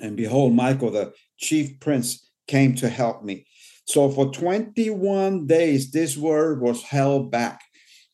And 0.00 0.16
behold, 0.16 0.54
Michael, 0.54 0.90
the 0.90 1.12
chief 1.38 1.78
prince, 1.80 2.24
came 2.46 2.74
to 2.74 2.88
help 2.88 3.24
me. 3.24 3.46
So 3.86 4.10
for 4.10 4.30
21 4.30 5.46
days, 5.46 5.90
this 5.90 6.16
word 6.16 6.60
was 6.60 6.82
held 6.82 7.30
back 7.30 7.60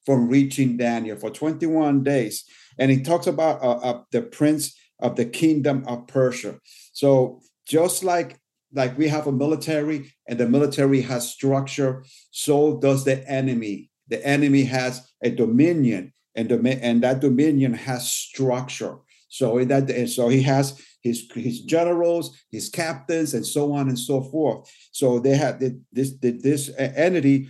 from 0.06 0.28
reaching 0.28 0.76
Daniel 0.76 1.16
for 1.16 1.30
21 1.30 2.02
days. 2.02 2.44
And 2.78 2.90
he 2.90 3.02
talks 3.02 3.26
about 3.26 3.62
uh, 3.62 3.78
uh, 3.78 4.02
the 4.12 4.22
prince 4.22 4.76
of 5.00 5.16
the 5.16 5.24
kingdom 5.24 5.84
of 5.86 6.06
Persia. 6.06 6.58
So 6.92 7.40
just 7.66 8.02
like 8.02 8.38
like 8.72 8.96
we 8.96 9.08
have 9.08 9.26
a 9.26 9.32
military 9.32 10.12
and 10.28 10.38
the 10.38 10.48
military 10.48 11.00
has 11.02 11.30
structure, 11.30 12.04
so 12.30 12.78
does 12.78 13.04
the 13.04 13.28
enemy. 13.28 13.90
The 14.08 14.24
enemy 14.26 14.64
has 14.64 15.08
a 15.22 15.30
dominion 15.30 16.12
and, 16.34 16.50
and 16.50 17.02
that 17.02 17.20
dominion 17.20 17.74
has 17.74 18.10
structure. 18.10 18.98
So 19.28 19.64
that, 19.64 20.08
so 20.08 20.28
he 20.28 20.42
has 20.42 20.80
his 21.02 21.30
his 21.34 21.60
generals, 21.60 22.36
his 22.50 22.68
captains, 22.68 23.32
and 23.32 23.46
so 23.46 23.72
on 23.72 23.88
and 23.88 23.98
so 23.98 24.22
forth. 24.22 24.68
So 24.92 25.18
they 25.20 25.36
have 25.36 25.62
this 25.92 26.12
this 26.20 26.70
entity 26.76 27.48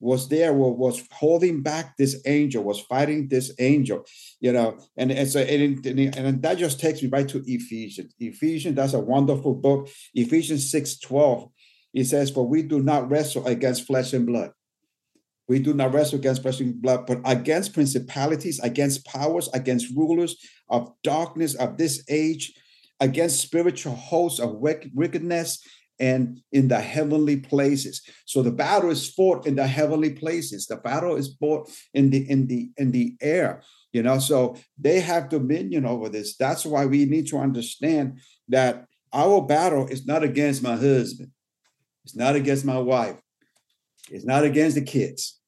was 0.00 0.28
there 0.28 0.52
was 0.52 1.02
holding 1.10 1.62
back 1.62 1.96
this 1.96 2.22
angel 2.26 2.62
was 2.62 2.80
fighting 2.80 3.28
this 3.28 3.52
angel 3.58 4.04
you 4.40 4.52
know? 4.52 4.78
And, 4.96 5.10
and 5.10 5.28
so 5.28 5.40
and, 5.40 5.84
and, 5.86 6.42
that 6.42 6.58
just 6.58 6.80
takes 6.80 7.02
me 7.02 7.08
right 7.08 7.28
to 7.28 7.42
ephesians. 7.46 8.14
Ephesians 8.18 8.76
that's 8.76 8.94
a 8.94 9.00
wonderful 9.00 9.54
book. 9.54 9.88
Ephesians 10.14 10.70
6 10.70 10.98
12 11.00 11.48
it 11.94 12.04
says 12.04 12.30
for 12.30 12.46
we 12.46 12.62
do 12.62 12.82
not 12.82 13.10
wrestle 13.10 13.46
against 13.46 13.86
flesh 13.86 14.12
and 14.12 14.26
blood. 14.26 14.52
We 15.48 15.58
do 15.58 15.72
not 15.72 15.94
wrestle 15.94 16.18
against 16.18 16.42
flesh 16.42 16.60
and 16.60 16.80
blood, 16.80 17.06
but 17.06 17.20
against 17.24 17.72
principalities, 17.72 18.60
against 18.60 19.06
powers, 19.06 19.48
against 19.54 19.96
rulers 19.96 20.36
of 20.68 20.92
darkness 21.02 21.54
of 21.54 21.78
this 21.78 22.04
age, 22.10 22.52
against 23.00 23.40
spiritual 23.40 23.94
hosts 23.94 24.40
of 24.40 24.56
wickedness 24.56 25.62
and 26.00 26.40
in 26.52 26.68
the 26.68 26.80
heavenly 26.80 27.36
places. 27.38 28.02
So 28.24 28.42
the 28.42 28.50
battle 28.50 28.90
is 28.90 29.12
fought 29.12 29.46
in 29.46 29.56
the 29.56 29.66
heavenly 29.66 30.10
places. 30.10 30.66
The 30.66 30.76
battle 30.76 31.16
is 31.16 31.36
fought 31.40 31.70
in 31.94 32.10
the 32.10 32.28
in 32.30 32.46
the 32.46 32.70
in 32.76 32.92
the 32.92 33.16
air. 33.20 33.62
You 33.92 34.02
know, 34.02 34.18
so 34.18 34.56
they 34.78 35.00
have 35.00 35.30
dominion 35.30 35.86
over 35.86 36.08
this. 36.08 36.36
That's 36.36 36.64
why 36.64 36.86
we 36.86 37.04
need 37.06 37.26
to 37.28 37.38
understand 37.38 38.20
that 38.48 38.86
our 39.12 39.40
battle 39.40 39.86
is 39.86 40.06
not 40.06 40.22
against 40.22 40.62
my 40.62 40.76
husband. 40.76 41.30
It's 42.04 42.14
not 42.14 42.36
against 42.36 42.64
my 42.64 42.78
wife. 42.78 43.16
It's 44.10 44.24
not 44.24 44.44
against 44.44 44.76
the 44.76 44.82
kids. 44.82 45.40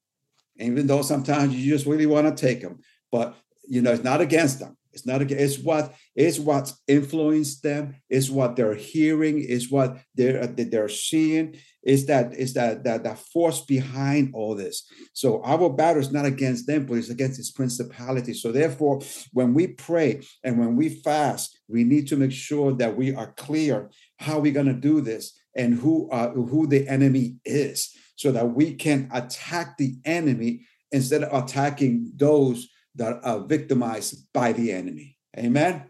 Even 0.59 0.85
though 0.87 1.01
sometimes 1.01 1.55
you 1.55 1.71
just 1.71 1.85
really 1.85 2.05
want 2.05 2.27
to 2.27 2.39
take 2.39 2.61
them, 2.61 2.79
but 3.11 3.35
you 3.67 3.81
know, 3.81 3.91
it's 3.91 4.03
not 4.03 4.21
against 4.21 4.59
them. 4.59 4.77
It's 4.93 5.05
not 5.05 5.21
it's 5.21 5.59
what 5.59 5.93
it's 6.15 6.39
what's 6.39 6.81
influenced 6.87 7.63
them. 7.63 7.95
It's 8.09 8.29
what 8.29 8.55
they're 8.55 8.75
hearing. 8.75 9.39
Is 9.39 9.71
what 9.71 9.97
they're 10.15 10.47
they're 10.47 10.89
seeing. 10.89 11.57
Is 11.83 12.05
that 12.07 12.33
is 12.35 12.53
that 12.53 12.83
that 12.83 13.03
that 13.03 13.17
force 13.17 13.61
behind 13.61 14.31
all 14.33 14.55
this? 14.55 14.85
So 15.13 15.41
our 15.43 15.69
battle 15.69 16.01
is 16.01 16.11
not 16.11 16.25
against 16.25 16.67
them, 16.67 16.85
but 16.85 16.97
it's 16.97 17.09
against 17.09 17.39
its 17.39 17.51
principality. 17.51 18.33
So 18.33 18.51
therefore, 18.51 19.01
when 19.33 19.53
we 19.53 19.67
pray 19.67 20.21
and 20.43 20.59
when 20.59 20.75
we 20.75 20.89
fast, 20.89 21.57
we 21.67 21.83
need 21.83 22.07
to 22.09 22.17
make 22.17 22.31
sure 22.31 22.73
that 22.73 22.95
we 22.95 23.15
are 23.15 23.33
clear 23.33 23.89
how 24.17 24.39
we're 24.39 24.53
going 24.53 24.67
to 24.67 24.73
do 24.73 25.01
this 25.01 25.39
and 25.55 25.73
who 25.73 26.09
uh, 26.11 26.31
who 26.31 26.67
the 26.67 26.87
enemy 26.87 27.37
is, 27.45 27.95
so 28.15 28.31
that 28.31 28.53
we 28.53 28.75
can 28.75 29.09
attack 29.11 29.77
the 29.77 29.95
enemy 30.05 30.65
instead 30.91 31.23
of 31.23 31.43
attacking 31.43 32.11
those 32.15 32.67
that 32.95 33.19
are 33.23 33.39
victimized 33.39 34.27
by 34.33 34.51
the 34.53 34.71
enemy. 34.71 35.17
Amen. 35.37 35.85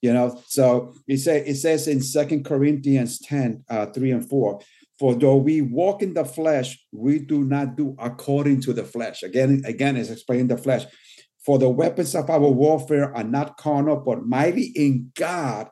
You 0.00 0.12
know, 0.12 0.40
so 0.46 0.94
it, 1.06 1.18
say, 1.18 1.44
it 1.44 1.56
says 1.56 1.88
in 1.88 2.00
Second 2.00 2.44
Corinthians 2.44 3.18
10, 3.20 3.64
uh, 3.68 3.86
3 3.86 4.12
and 4.12 4.28
4, 4.28 4.60
for 4.98 5.14
though 5.14 5.36
we 5.36 5.60
walk 5.60 6.02
in 6.02 6.14
the 6.14 6.24
flesh, 6.24 6.78
we 6.92 7.18
do 7.18 7.44
not 7.44 7.76
do 7.76 7.96
according 7.98 8.60
to 8.62 8.72
the 8.72 8.84
flesh. 8.84 9.22
Again, 9.22 9.62
again, 9.64 9.96
is 9.96 10.10
explaining 10.10 10.48
the 10.48 10.58
flesh. 10.58 10.84
For 11.44 11.58
the 11.58 11.68
weapons 11.68 12.14
of 12.14 12.28
our 12.28 12.40
warfare 12.40 13.16
are 13.16 13.24
not 13.24 13.56
carnal, 13.56 13.96
but 13.96 14.26
mighty 14.26 14.72
in 14.74 15.12
God 15.14 15.68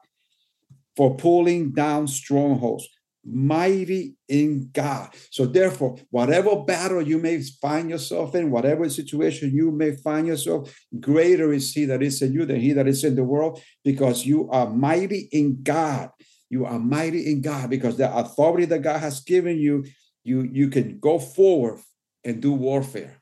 for 0.96 1.16
pulling 1.16 1.72
down 1.72 2.08
strongholds 2.08 2.88
mighty 3.26 4.14
in 4.28 4.70
God. 4.72 5.10
So, 5.30 5.46
therefore, 5.46 5.96
whatever 6.10 6.56
battle 6.56 7.02
you 7.02 7.18
may 7.18 7.42
find 7.42 7.90
yourself 7.90 8.34
in, 8.34 8.50
whatever 8.50 8.88
situation 8.88 9.54
you 9.54 9.70
may 9.72 9.96
find 9.96 10.26
yourself, 10.26 10.74
greater 11.00 11.52
is 11.52 11.72
He 11.72 11.84
that 11.86 12.02
is 12.02 12.22
in 12.22 12.32
you 12.32 12.46
than 12.46 12.60
He 12.60 12.72
that 12.72 12.86
is 12.86 13.04
in 13.04 13.16
the 13.16 13.24
world, 13.24 13.60
because 13.84 14.24
you 14.24 14.48
are 14.50 14.70
mighty 14.70 15.28
in 15.32 15.62
God. 15.62 16.10
You 16.48 16.64
are 16.64 16.78
mighty 16.78 17.30
in 17.30 17.40
God 17.40 17.70
because 17.70 17.96
the 17.96 18.14
authority 18.16 18.66
that 18.66 18.82
God 18.82 19.00
has 19.00 19.20
given 19.20 19.58
you, 19.58 19.84
you, 20.22 20.48
you 20.52 20.68
can 20.68 21.00
go 21.00 21.18
forward 21.18 21.80
and 22.24 22.40
do 22.40 22.52
warfare. 22.52 23.20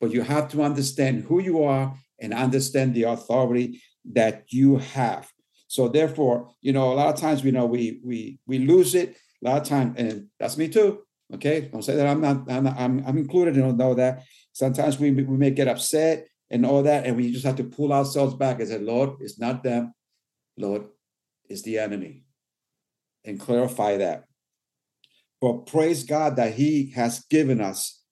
But 0.00 0.10
you 0.10 0.22
have 0.22 0.48
to 0.48 0.62
understand 0.62 1.24
who 1.24 1.40
you 1.40 1.62
are 1.62 1.96
and 2.20 2.34
understand 2.34 2.94
the 2.94 3.04
authority 3.04 3.80
that 4.12 4.44
you 4.48 4.78
have. 4.78 5.30
So 5.68 5.88
therefore, 5.88 6.50
you 6.60 6.72
know, 6.72 6.92
a 6.92 6.94
lot 6.94 7.14
of 7.14 7.20
times 7.20 7.42
we 7.42 7.50
know 7.50 7.66
we 7.66 8.00
we 8.04 8.38
we 8.46 8.58
lose 8.58 8.94
it 8.94 9.16
a 9.46 9.50
lot 9.50 9.62
of 9.62 9.68
time, 9.68 9.94
and 9.96 10.26
that's 10.38 10.56
me 10.56 10.68
too. 10.68 11.02
Okay, 11.34 11.68
don't 11.72 11.82
say 11.82 11.96
that 11.96 12.06
I'm 12.06 12.20
not. 12.20 12.50
I'm 12.50 12.64
not, 12.64 12.76
I'm, 12.78 13.04
I'm 13.06 13.18
included 13.18 13.56
in 13.56 13.80
all 13.80 13.94
that. 13.94 14.22
Sometimes 14.52 14.98
we 14.98 15.10
we 15.10 15.36
may 15.36 15.50
get 15.50 15.68
upset 15.68 16.26
and 16.50 16.64
all 16.64 16.82
that, 16.84 17.06
and 17.06 17.16
we 17.16 17.32
just 17.32 17.44
have 17.44 17.56
to 17.56 17.64
pull 17.64 17.92
ourselves 17.92 18.34
back 18.34 18.60
and 18.60 18.68
say, 18.68 18.78
Lord, 18.78 19.10
it's 19.20 19.38
not 19.38 19.62
them. 19.62 19.92
Lord, 20.56 20.84
it's 21.48 21.62
the 21.62 21.78
enemy, 21.78 22.24
and 23.24 23.40
clarify 23.40 23.96
that. 23.98 24.24
But 25.40 25.66
praise 25.66 26.04
God 26.04 26.36
that 26.36 26.54
He 26.54 26.92
has 26.92 27.24
given 27.30 27.60
us 27.60 28.02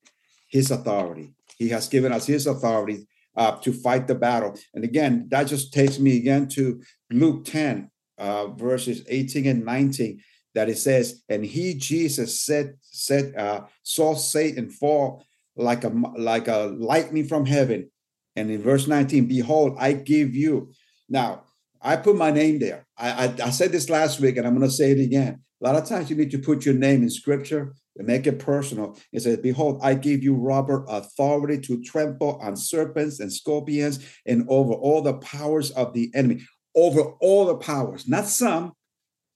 His 0.48 0.70
authority. 0.70 1.34
He 1.56 1.68
has 1.70 1.88
given 1.88 2.12
us 2.12 2.26
His 2.26 2.46
authority 2.46 3.06
uh, 3.36 3.56
to 3.58 3.72
fight 3.72 4.06
the 4.06 4.14
battle. 4.14 4.56
And 4.74 4.84
again, 4.84 5.28
that 5.30 5.44
just 5.44 5.72
takes 5.72 5.98
me 5.98 6.16
again 6.16 6.48
to 6.50 6.82
Luke 7.10 7.44
10, 7.44 7.90
uh, 8.18 8.48
verses 8.48 9.04
18 9.08 9.46
and 9.46 9.64
19 9.64 10.20
that 10.54 10.68
it 10.68 10.78
says, 10.78 11.22
and 11.28 11.44
he 11.44 11.74
Jesus 11.74 12.40
said 12.40 12.76
said 12.80 13.34
uh, 13.36 13.62
saw 13.82 14.14
Satan 14.14 14.70
fall 14.70 15.24
like 15.56 15.84
a 15.84 15.88
like 15.88 16.48
a 16.48 16.74
lightning 16.78 17.26
from 17.26 17.46
heaven. 17.46 17.90
And 18.36 18.50
in 18.50 18.62
verse 18.62 18.88
19, 18.88 19.26
behold, 19.26 19.76
I 19.78 19.92
give 19.92 20.34
you. 20.34 20.72
Now, 21.08 21.44
I 21.80 21.96
put 21.96 22.16
my 22.16 22.30
name 22.30 22.58
there. 22.58 22.86
I, 22.98 23.26
I, 23.26 23.34
I 23.44 23.50
said 23.50 23.70
this 23.70 23.88
last 23.88 24.18
week, 24.18 24.36
and 24.36 24.46
I'm 24.46 24.56
going 24.56 24.68
to 24.68 24.74
say 24.74 24.90
it 24.90 25.00
again. 25.00 25.40
A 25.62 25.64
lot 25.64 25.76
of 25.76 25.88
times 25.88 26.10
you 26.10 26.16
need 26.16 26.32
to 26.32 26.38
put 26.38 26.64
your 26.64 26.74
name 26.74 27.02
in 27.02 27.10
scripture 27.10 27.74
and 27.96 28.06
make 28.06 28.26
it 28.26 28.38
personal. 28.38 28.98
It 29.12 29.20
says, 29.20 29.38
Behold, 29.38 29.80
I 29.82 29.94
give 29.94 30.22
you, 30.22 30.34
Robert, 30.34 30.84
authority 30.88 31.60
to 31.60 31.82
trample 31.82 32.40
on 32.42 32.56
serpents 32.56 33.20
and 33.20 33.32
scorpions 33.32 34.04
and 34.26 34.46
over 34.48 34.72
all 34.72 35.02
the 35.02 35.14
powers 35.14 35.70
of 35.70 35.94
the 35.94 36.10
enemy. 36.14 36.42
Over 36.74 37.02
all 37.20 37.46
the 37.46 37.56
powers, 37.56 38.08
not 38.08 38.26
some. 38.26 38.72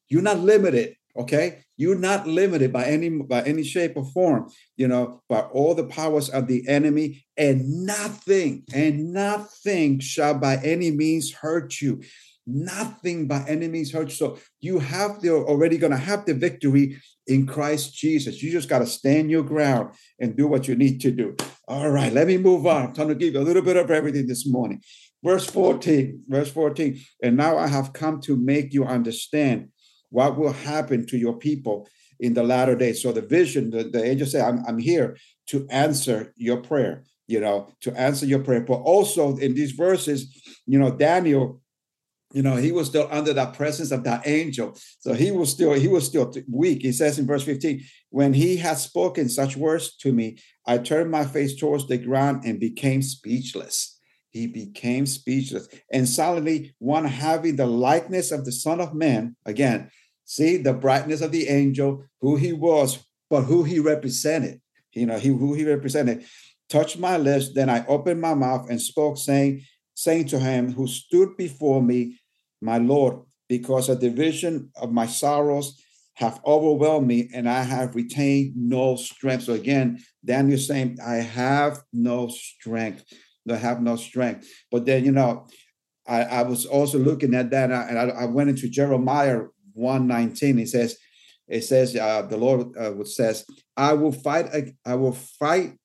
You're 0.08 0.22
not 0.22 0.40
limited 0.40 0.96
okay? 1.18 1.64
You're 1.76 1.98
not 1.98 2.26
limited 2.26 2.72
by 2.72 2.84
any 2.84 3.08
by 3.08 3.42
any 3.42 3.64
shape 3.64 3.92
or 3.96 4.04
form 4.04 4.48
you 4.76 4.88
know 4.88 5.22
by 5.28 5.40
all 5.40 5.74
the 5.74 5.84
powers 5.84 6.28
of 6.28 6.46
the 6.46 6.66
enemy 6.68 7.24
and 7.36 7.84
nothing 7.84 8.64
and 8.72 9.12
nothing 9.12 10.00
shall 10.00 10.34
by 10.34 10.56
any 10.56 10.90
means 10.90 11.32
hurt 11.32 11.80
you. 11.80 12.02
Nothing 12.50 13.28
by 13.28 13.44
any 13.46 13.68
means 13.68 13.92
hurt 13.92 14.08
you. 14.08 14.14
So 14.14 14.38
you 14.60 14.78
have 14.78 15.20
the 15.20 15.30
already 15.30 15.76
going 15.76 15.92
to 15.92 15.98
have 15.98 16.24
the 16.24 16.34
victory 16.34 16.96
in 17.26 17.46
christ 17.46 17.94
jesus. 17.94 18.42
You 18.42 18.50
just 18.50 18.70
got 18.70 18.78
to 18.78 18.86
stand 18.86 19.30
your 19.30 19.42
ground 19.42 19.94
and 20.18 20.36
do 20.36 20.46
what 20.46 20.66
you 20.66 20.74
need 20.74 21.00
to 21.02 21.10
do. 21.10 21.36
All 21.66 21.90
right 21.90 22.12
let 22.12 22.26
me 22.26 22.38
move 22.38 22.66
on. 22.66 22.86
I'm 22.86 22.94
trying 22.94 23.08
to 23.08 23.14
give 23.14 23.34
you 23.34 23.40
a 23.40 23.42
little 23.42 23.62
bit 23.62 23.76
of 23.76 23.90
everything 23.90 24.26
this 24.26 24.46
morning. 24.46 24.80
Verse 25.22 25.44
14 25.46 26.22
verse 26.28 26.50
14 26.52 26.96
and 27.24 27.36
now 27.36 27.58
i 27.58 27.66
have 27.66 27.92
come 27.92 28.20
to 28.20 28.36
make 28.36 28.72
you 28.72 28.84
understand 28.84 29.68
what 30.10 30.36
will 30.36 30.52
happen 30.52 31.06
to 31.06 31.18
your 31.18 31.36
people 31.36 31.88
in 32.20 32.34
the 32.34 32.42
latter 32.42 32.74
days. 32.74 33.02
So 33.02 33.12
the 33.12 33.22
vision, 33.22 33.70
the, 33.70 33.84
the 33.84 34.04
angel 34.04 34.26
said, 34.26 34.42
I'm, 34.42 34.64
I'm 34.66 34.78
here 34.78 35.16
to 35.48 35.66
answer 35.70 36.32
your 36.36 36.58
prayer, 36.58 37.04
you 37.26 37.40
know, 37.40 37.70
to 37.82 37.92
answer 37.92 38.26
your 38.26 38.40
prayer. 38.40 38.60
But 38.60 38.78
also 38.78 39.36
in 39.36 39.54
these 39.54 39.72
verses, 39.72 40.60
you 40.66 40.78
know, 40.78 40.90
Daniel 40.90 41.60
you 42.34 42.42
know 42.42 42.56
he 42.56 42.72
was 42.72 42.88
still 42.88 43.08
under 43.10 43.32
the 43.32 43.46
presence 43.46 43.90
of 43.90 44.04
that 44.04 44.26
angel 44.26 44.76
so 45.00 45.14
he 45.14 45.30
was 45.30 45.50
still 45.50 45.72
he 45.72 45.88
was 45.88 46.04
still 46.04 46.32
weak 46.50 46.82
he 46.82 46.92
says 46.92 47.18
in 47.18 47.26
verse 47.26 47.42
15 47.42 47.82
when 48.10 48.34
he 48.34 48.56
had 48.56 48.76
spoken 48.76 49.28
such 49.28 49.56
words 49.56 49.96
to 49.96 50.12
me 50.12 50.38
i 50.66 50.76
turned 50.76 51.10
my 51.10 51.24
face 51.24 51.56
towards 51.56 51.86
the 51.86 51.96
ground 51.96 52.44
and 52.44 52.60
became 52.60 53.00
speechless 53.00 53.97
he 54.30 54.46
became 54.46 55.06
speechless 55.06 55.68
and 55.92 56.08
suddenly 56.08 56.74
one 56.78 57.04
having 57.04 57.56
the 57.56 57.66
likeness 57.66 58.30
of 58.30 58.44
the 58.44 58.52
son 58.52 58.80
of 58.80 58.94
man 58.94 59.36
again 59.46 59.90
see 60.24 60.56
the 60.56 60.72
brightness 60.72 61.20
of 61.20 61.32
the 61.32 61.48
angel 61.48 62.04
who 62.20 62.36
he 62.36 62.52
was 62.52 63.04
but 63.30 63.42
who 63.42 63.64
he 63.64 63.78
represented 63.78 64.60
you 64.92 65.06
know 65.06 65.18
he 65.18 65.28
who 65.28 65.54
he 65.54 65.64
represented 65.64 66.24
touched 66.68 66.98
my 66.98 67.16
lips 67.16 67.52
then 67.54 67.70
i 67.70 67.84
opened 67.86 68.20
my 68.20 68.34
mouth 68.34 68.68
and 68.68 68.80
spoke 68.80 69.16
saying 69.16 69.62
saying 69.98 70.24
to 70.24 70.38
him 70.38 70.72
who 70.72 70.86
stood 70.86 71.36
before 71.36 71.82
me, 71.82 72.20
My 72.62 72.78
Lord, 72.78 73.16
because 73.48 73.88
a 73.88 73.96
division 73.96 74.70
of 74.76 74.92
my 74.92 75.06
sorrows 75.06 75.82
have 76.14 76.40
overwhelmed 76.46 77.08
me 77.08 77.28
and 77.34 77.48
I 77.48 77.62
have 77.62 77.96
retained 77.96 78.54
no 78.56 78.94
strength. 78.94 79.44
So 79.44 79.54
again, 79.54 79.98
Daniel 80.24 80.58
saying, 80.58 80.98
I 81.04 81.16
have 81.16 81.80
no 81.92 82.28
strength. 82.28 83.02
I 83.50 83.56
have 83.56 83.80
no 83.82 83.96
strength. 83.96 84.48
But 84.70 84.86
then, 84.86 85.04
you 85.04 85.12
know, 85.12 85.46
I, 86.06 86.22
I 86.22 86.42
was 86.42 86.66
also 86.66 86.98
looking 86.98 87.34
at 87.34 87.50
that 87.50 87.70
and 87.70 87.98
I, 87.98 88.08
I 88.08 88.24
went 88.26 88.50
into 88.50 88.68
Jeremiah 88.68 89.42
119. 89.74 90.58
It 90.58 90.68
says, 90.68 90.96
it 91.46 91.62
says, 91.62 91.96
uh, 91.96 92.22
the 92.22 92.36
Lord 92.36 92.76
uh, 92.76 93.04
says, 93.04 93.44
I 93.76 93.92
will 93.94 94.12
fight, 94.12 94.48
I 94.84 94.94
will 94.94 95.12
fight 95.12 95.76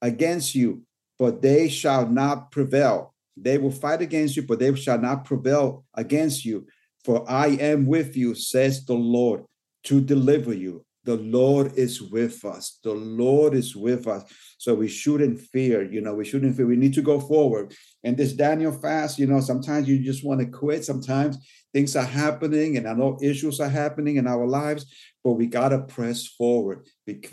against 0.00 0.54
you, 0.54 0.82
but 1.18 1.42
they 1.42 1.68
shall 1.68 2.08
not 2.08 2.50
prevail. 2.50 3.14
They 3.36 3.58
will 3.58 3.70
fight 3.70 4.02
against 4.02 4.36
you, 4.36 4.42
but 4.42 4.58
they 4.58 4.74
shall 4.74 4.98
not 4.98 5.24
prevail 5.24 5.84
against 5.94 6.44
you. 6.44 6.66
For 7.04 7.28
I 7.30 7.48
am 7.48 7.86
with 7.86 8.16
you, 8.16 8.34
says 8.34 8.84
the 8.84 8.94
Lord, 8.94 9.44
to 9.84 10.00
deliver 10.00 10.52
you. 10.52 10.84
The 11.04 11.16
Lord 11.16 11.72
is 11.76 12.00
with 12.00 12.44
us. 12.44 12.78
The 12.84 12.92
Lord 12.92 13.54
is 13.54 13.74
with 13.74 14.06
us. 14.06 14.22
So 14.58 14.74
we 14.74 14.86
shouldn't 14.86 15.40
fear. 15.40 15.82
You 15.82 16.00
know, 16.00 16.14
we 16.14 16.24
shouldn't 16.24 16.56
fear. 16.56 16.66
We 16.66 16.76
need 16.76 16.94
to 16.94 17.02
go 17.02 17.18
forward. 17.18 17.74
And 18.04 18.16
this 18.16 18.32
Daniel 18.32 18.72
fast, 18.72 19.18
you 19.18 19.26
know, 19.26 19.40
sometimes 19.40 19.88
you 19.88 19.98
just 19.98 20.24
want 20.24 20.40
to 20.40 20.46
quit. 20.46 20.84
Sometimes 20.84 21.38
things 21.72 21.96
are 21.96 22.04
happening, 22.04 22.76
and 22.76 22.86
I 22.86 22.92
know 22.92 23.18
issues 23.20 23.58
are 23.58 23.68
happening 23.68 24.16
in 24.16 24.26
our 24.28 24.46
lives, 24.46 24.86
but 25.24 25.32
we 25.32 25.46
got 25.46 25.70
to 25.70 25.80
press 25.80 26.26
forward. 26.26 26.86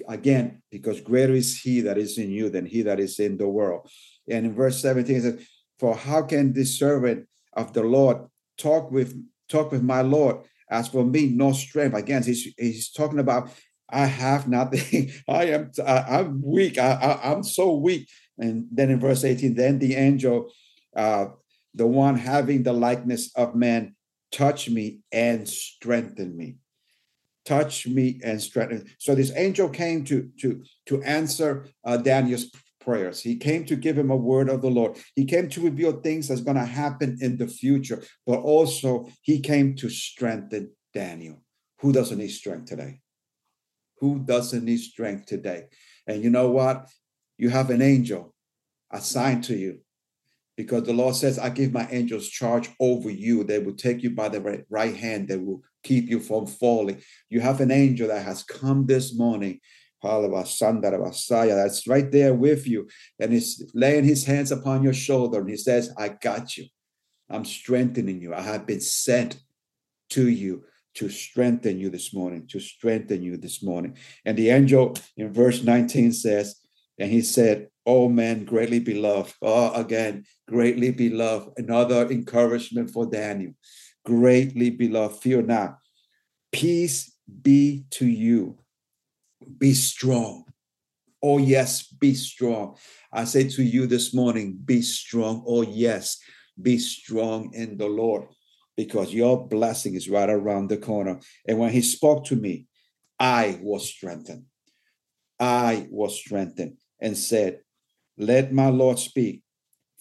Again, 0.07 0.61
because 0.71 1.01
greater 1.01 1.33
is 1.33 1.59
He 1.59 1.81
that 1.81 1.97
is 1.97 2.17
in 2.17 2.31
you 2.31 2.49
than 2.49 2.65
He 2.65 2.81
that 2.83 2.99
is 2.99 3.19
in 3.19 3.37
the 3.37 3.47
world. 3.47 3.87
And 4.29 4.45
in 4.47 4.55
verse 4.55 4.81
17, 4.81 5.15
it 5.15 5.21
says, 5.21 5.47
for 5.77 5.95
how 5.95 6.23
can 6.23 6.53
this 6.53 6.77
servant 6.77 7.27
of 7.53 7.73
the 7.73 7.83
Lord 7.83 8.27
talk 8.57 8.91
with 8.91 9.15
talk 9.47 9.71
with 9.71 9.83
my 9.83 10.01
Lord? 10.01 10.45
As 10.69 10.87
for 10.87 11.03
me, 11.03 11.27
no 11.27 11.51
strength. 11.51 11.95
Again, 11.95 12.23
he's, 12.23 12.53
he's 12.57 12.91
talking 12.91 13.19
about 13.19 13.49
I 13.91 14.05
have 14.05 14.47
nothing. 14.47 15.11
I 15.27 15.45
am 15.45 15.71
I, 15.85 16.19
am 16.19 16.41
weak. 16.43 16.77
I, 16.77 16.91
I, 16.91 17.31
am 17.31 17.43
so 17.43 17.75
weak. 17.75 18.07
And 18.37 18.67
then 18.71 18.89
in 18.89 18.99
verse 18.99 19.23
18, 19.23 19.55
then 19.55 19.79
the 19.79 19.95
angel, 19.95 20.51
uh, 20.95 21.27
the 21.73 21.87
one 21.87 22.15
having 22.15 22.63
the 22.63 22.73
likeness 22.73 23.31
of 23.35 23.55
man, 23.55 23.95
touch 24.31 24.69
me 24.69 24.99
and 25.11 25.47
strengthen 25.47 26.37
me. 26.37 26.57
Touch 27.45 27.87
me 27.87 28.19
and 28.23 28.41
strengthen. 28.41 28.85
So 28.99 29.15
this 29.15 29.31
angel 29.35 29.69
came 29.69 30.03
to 30.05 30.29
to 30.39 30.63
to 30.85 31.01
answer 31.03 31.67
uh, 31.83 31.97
Daniel's 31.97 32.51
prayers. 32.79 33.21
He 33.21 33.35
came 33.35 33.65
to 33.65 33.75
give 33.75 33.97
him 33.97 34.11
a 34.11 34.15
word 34.15 34.49
of 34.49 34.61
the 34.61 34.69
Lord. 34.69 34.97
He 35.15 35.25
came 35.25 35.49
to 35.49 35.61
reveal 35.61 35.93
things 35.93 36.27
that's 36.27 36.41
going 36.41 36.57
to 36.57 36.65
happen 36.65 37.17
in 37.21 37.37
the 37.37 37.47
future, 37.47 38.03
but 38.25 38.39
also 38.39 39.09
he 39.21 39.39
came 39.39 39.75
to 39.77 39.89
strengthen 39.89 40.71
Daniel. 40.93 41.41
Who 41.79 41.93
doesn't 41.93 42.17
need 42.17 42.29
strength 42.29 42.65
today? 42.65 43.01
Who 43.99 44.19
doesn't 44.19 44.63
need 44.63 44.79
strength 44.79 45.25
today? 45.25 45.65
And 46.07 46.23
you 46.23 46.29
know 46.29 46.49
what? 46.49 46.89
You 47.37 47.49
have 47.49 47.69
an 47.69 47.81
angel 47.81 48.33
assigned 48.91 49.43
to 49.45 49.55
you 49.55 49.79
because 50.57 50.83
the 50.83 50.93
Lord 50.93 51.15
says, 51.15 51.39
I 51.39 51.49
give 51.49 51.71
my 51.71 51.87
angels 51.89 52.27
charge 52.27 52.69
over 52.81 53.09
you. 53.09 53.45
They 53.45 53.59
will 53.59 53.75
take 53.75 54.03
you 54.03 54.09
by 54.11 54.27
the 54.27 54.65
right 54.69 54.95
hand, 54.95 55.27
they 55.27 55.37
will 55.37 55.61
keep 55.83 56.09
you 56.09 56.19
from 56.19 56.47
falling. 56.47 57.01
You 57.29 57.39
have 57.39 57.61
an 57.61 57.71
angel 57.71 58.09
that 58.09 58.25
has 58.25 58.43
come 58.43 58.85
this 58.85 59.15
morning 59.15 59.61
that's 61.55 61.87
right 61.87 62.11
there 62.11 62.33
with 62.33 62.67
you. 62.67 62.87
And 63.19 63.33
he's 63.33 63.69
laying 63.73 64.03
his 64.03 64.25
hands 64.25 64.51
upon 64.51 64.83
your 64.83 64.93
shoulder 64.93 65.39
and 65.39 65.49
he 65.49 65.57
says, 65.57 65.93
I 65.97 66.09
got 66.09 66.57
you. 66.57 66.65
I'm 67.29 67.45
strengthening 67.45 68.21
you. 68.21 68.33
I 68.33 68.41
have 68.41 68.65
been 68.65 68.81
sent 68.81 69.39
to 70.11 70.27
you 70.27 70.63
to 70.95 71.09
strengthen 71.09 71.79
you 71.79 71.89
this 71.89 72.13
morning, 72.13 72.47
to 72.47 72.59
strengthen 72.59 73.21
you 73.21 73.37
this 73.37 73.61
morning. 73.61 73.95
And 74.25 74.37
the 74.37 74.49
angel 74.49 74.95
in 75.15 75.31
verse 75.31 75.63
19 75.63 76.11
says, 76.13 76.55
and 76.97 77.09
he 77.09 77.21
said, 77.21 77.69
Oh 77.85 78.09
man, 78.09 78.45
greatly 78.45 78.79
beloved. 78.79 79.33
Oh, 79.41 79.73
again, 79.73 80.25
greatly 80.47 80.91
beloved. 80.91 81.53
Another 81.57 82.09
encouragement 82.09 82.91
for 82.91 83.05
Daniel. 83.05 83.53
Greatly 84.05 84.69
beloved. 84.69 85.21
Fear 85.21 85.43
not. 85.43 85.77
Peace 86.51 87.15
be 87.41 87.85
to 87.91 88.05
you 88.05 88.57
be 89.57 89.73
strong. 89.73 90.45
Oh, 91.21 91.37
yes, 91.37 91.83
be 91.83 92.13
strong. 92.13 92.77
I 93.11 93.25
say 93.25 93.49
to 93.49 93.63
you 93.63 93.87
this 93.87 94.13
morning, 94.13 94.57
be 94.63 94.81
strong. 94.81 95.43
Oh, 95.45 95.63
yes, 95.63 96.19
be 96.61 96.77
strong 96.77 97.53
in 97.53 97.77
the 97.77 97.87
Lord 97.87 98.27
because 98.77 99.13
your 99.13 99.47
blessing 99.47 99.95
is 99.95 100.09
right 100.09 100.29
around 100.29 100.69
the 100.69 100.77
corner. 100.77 101.19
And 101.47 101.59
when 101.59 101.71
he 101.71 101.81
spoke 101.81 102.25
to 102.25 102.35
me, 102.35 102.67
I 103.19 103.59
was 103.61 103.89
strengthened. 103.89 104.45
I 105.39 105.87
was 105.89 106.17
strengthened 106.17 106.77
and 107.01 107.17
said, 107.17 107.59
Let 108.17 108.53
my 108.53 108.69
Lord 108.69 108.99
speak, 108.99 109.43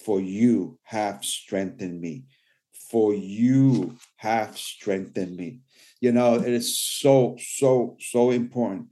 for 0.05 0.21
you 0.21 0.79
have 0.85 1.25
strengthened 1.25 2.01
me. 2.01 2.25
For 2.91 3.13
you 3.13 3.97
have 4.17 4.57
strengthened 4.57 5.37
me. 5.37 5.61
You 6.01 6.13
know, 6.13 6.37
it 6.37 6.49
is 6.49 6.79
so, 6.79 7.37
so, 7.39 7.97
so 7.99 8.31
important 8.31 8.89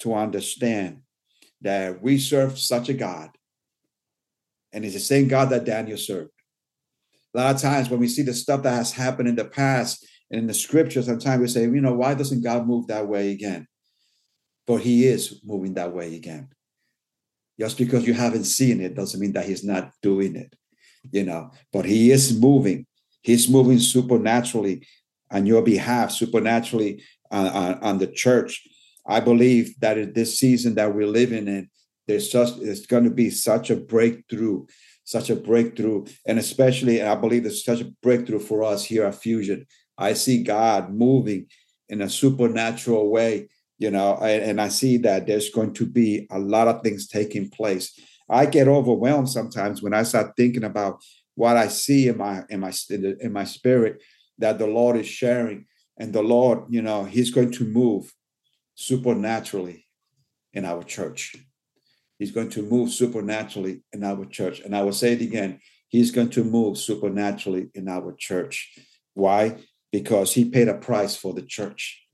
to 0.00 0.14
understand 0.14 1.00
that 1.60 2.02
we 2.02 2.18
serve 2.18 2.58
such 2.58 2.88
a 2.88 2.94
God, 2.94 3.30
and 4.72 4.84
it's 4.84 4.94
the 4.94 5.00
same 5.00 5.28
God 5.28 5.50
that 5.50 5.64
Daniel 5.64 5.98
served. 5.98 6.30
A 7.34 7.38
lot 7.38 7.54
of 7.54 7.60
times 7.60 7.90
when 7.90 8.00
we 8.00 8.08
see 8.08 8.22
the 8.22 8.34
stuff 8.34 8.62
that 8.62 8.74
has 8.74 8.92
happened 8.92 9.28
in 9.28 9.36
the 9.36 9.44
past 9.44 10.06
and 10.30 10.40
in 10.40 10.46
the 10.46 10.54
scriptures, 10.54 11.06
sometimes 11.06 11.40
we 11.40 11.48
say, 11.48 11.62
you 11.62 11.80
know, 11.80 11.94
why 11.94 12.14
doesn't 12.14 12.42
God 12.42 12.66
move 12.66 12.86
that 12.86 13.06
way 13.06 13.32
again? 13.32 13.66
But 14.66 14.78
he 14.78 15.06
is 15.06 15.40
moving 15.44 15.74
that 15.74 15.92
way 15.92 16.16
again. 16.16 16.48
Just 17.58 17.76
because 17.76 18.06
you 18.06 18.14
haven't 18.14 18.44
seen 18.44 18.80
it 18.80 18.94
doesn't 18.94 19.20
mean 19.20 19.32
that 19.32 19.46
he's 19.46 19.64
not 19.64 19.90
doing 20.00 20.36
it, 20.36 20.54
you 21.10 21.24
know, 21.24 21.50
but 21.72 21.84
he 21.84 22.12
is 22.12 22.38
moving. 22.38 22.86
He's 23.22 23.48
moving 23.48 23.78
supernaturally 23.78 24.86
on 25.30 25.44
your 25.44 25.62
behalf, 25.62 26.12
supernaturally 26.12 27.02
on, 27.30 27.46
on, 27.46 27.74
on 27.74 27.98
the 27.98 28.06
church 28.06 28.67
I 29.08 29.20
believe 29.20 29.74
that 29.80 29.96
in 29.96 30.12
this 30.12 30.38
season 30.38 30.74
that 30.74 30.94
we're 30.94 31.06
living 31.06 31.48
in, 31.48 31.70
there's 32.06 32.28
just 32.28 32.60
it's 32.60 32.86
going 32.86 33.04
to 33.04 33.10
be 33.10 33.30
such 33.30 33.70
a 33.70 33.76
breakthrough, 33.76 34.66
such 35.04 35.30
a 35.30 35.36
breakthrough, 35.36 36.04
and 36.26 36.38
especially 36.38 37.02
I 37.02 37.14
believe 37.14 37.42
there's 37.42 37.64
such 37.64 37.80
a 37.80 37.92
breakthrough 38.02 38.38
for 38.38 38.62
us 38.62 38.84
here 38.84 39.04
at 39.04 39.14
Fusion. 39.14 39.66
I 39.96 40.12
see 40.12 40.42
God 40.42 40.90
moving 40.90 41.46
in 41.88 42.02
a 42.02 42.08
supernatural 42.08 43.10
way, 43.10 43.48
you 43.78 43.90
know, 43.90 44.16
and 44.16 44.60
I 44.60 44.68
see 44.68 44.98
that 44.98 45.26
there's 45.26 45.50
going 45.50 45.72
to 45.74 45.86
be 45.86 46.26
a 46.30 46.38
lot 46.38 46.68
of 46.68 46.82
things 46.82 47.08
taking 47.08 47.48
place. 47.50 47.98
I 48.30 48.44
get 48.44 48.68
overwhelmed 48.68 49.30
sometimes 49.30 49.82
when 49.82 49.94
I 49.94 50.02
start 50.02 50.36
thinking 50.36 50.64
about 50.64 51.02
what 51.34 51.56
I 51.56 51.68
see 51.68 52.08
in 52.08 52.18
my 52.18 52.44
in 52.50 52.60
my 52.60 52.72
in 52.90 53.32
my 53.32 53.44
spirit 53.44 54.02
that 54.38 54.58
the 54.58 54.66
Lord 54.66 54.96
is 54.96 55.06
sharing, 55.06 55.66
and 55.98 56.12
the 56.12 56.22
Lord, 56.22 56.64
you 56.68 56.82
know, 56.82 57.04
He's 57.04 57.30
going 57.30 57.52
to 57.52 57.64
move 57.64 58.12
supernaturally 58.78 59.84
in 60.52 60.64
our 60.64 60.84
church. 60.84 61.34
He's 62.16 62.30
going 62.30 62.48
to 62.50 62.62
move 62.62 62.90
supernaturally 62.90 63.82
in 63.92 64.04
our 64.04 64.24
church. 64.24 64.60
And 64.60 64.74
I 64.74 64.82
will 64.82 64.92
say 64.92 65.12
it 65.12 65.20
again 65.20 65.60
He's 65.90 66.10
going 66.10 66.28
to 66.30 66.44
move 66.44 66.76
supernaturally 66.76 67.70
in 67.74 67.88
our 67.88 68.12
church. 68.12 68.78
Why? 69.14 69.56
Because 69.90 70.34
He 70.34 70.50
paid 70.50 70.68
a 70.68 70.74
price 70.74 71.16
for 71.16 71.32
the 71.32 71.42
church. 71.42 72.04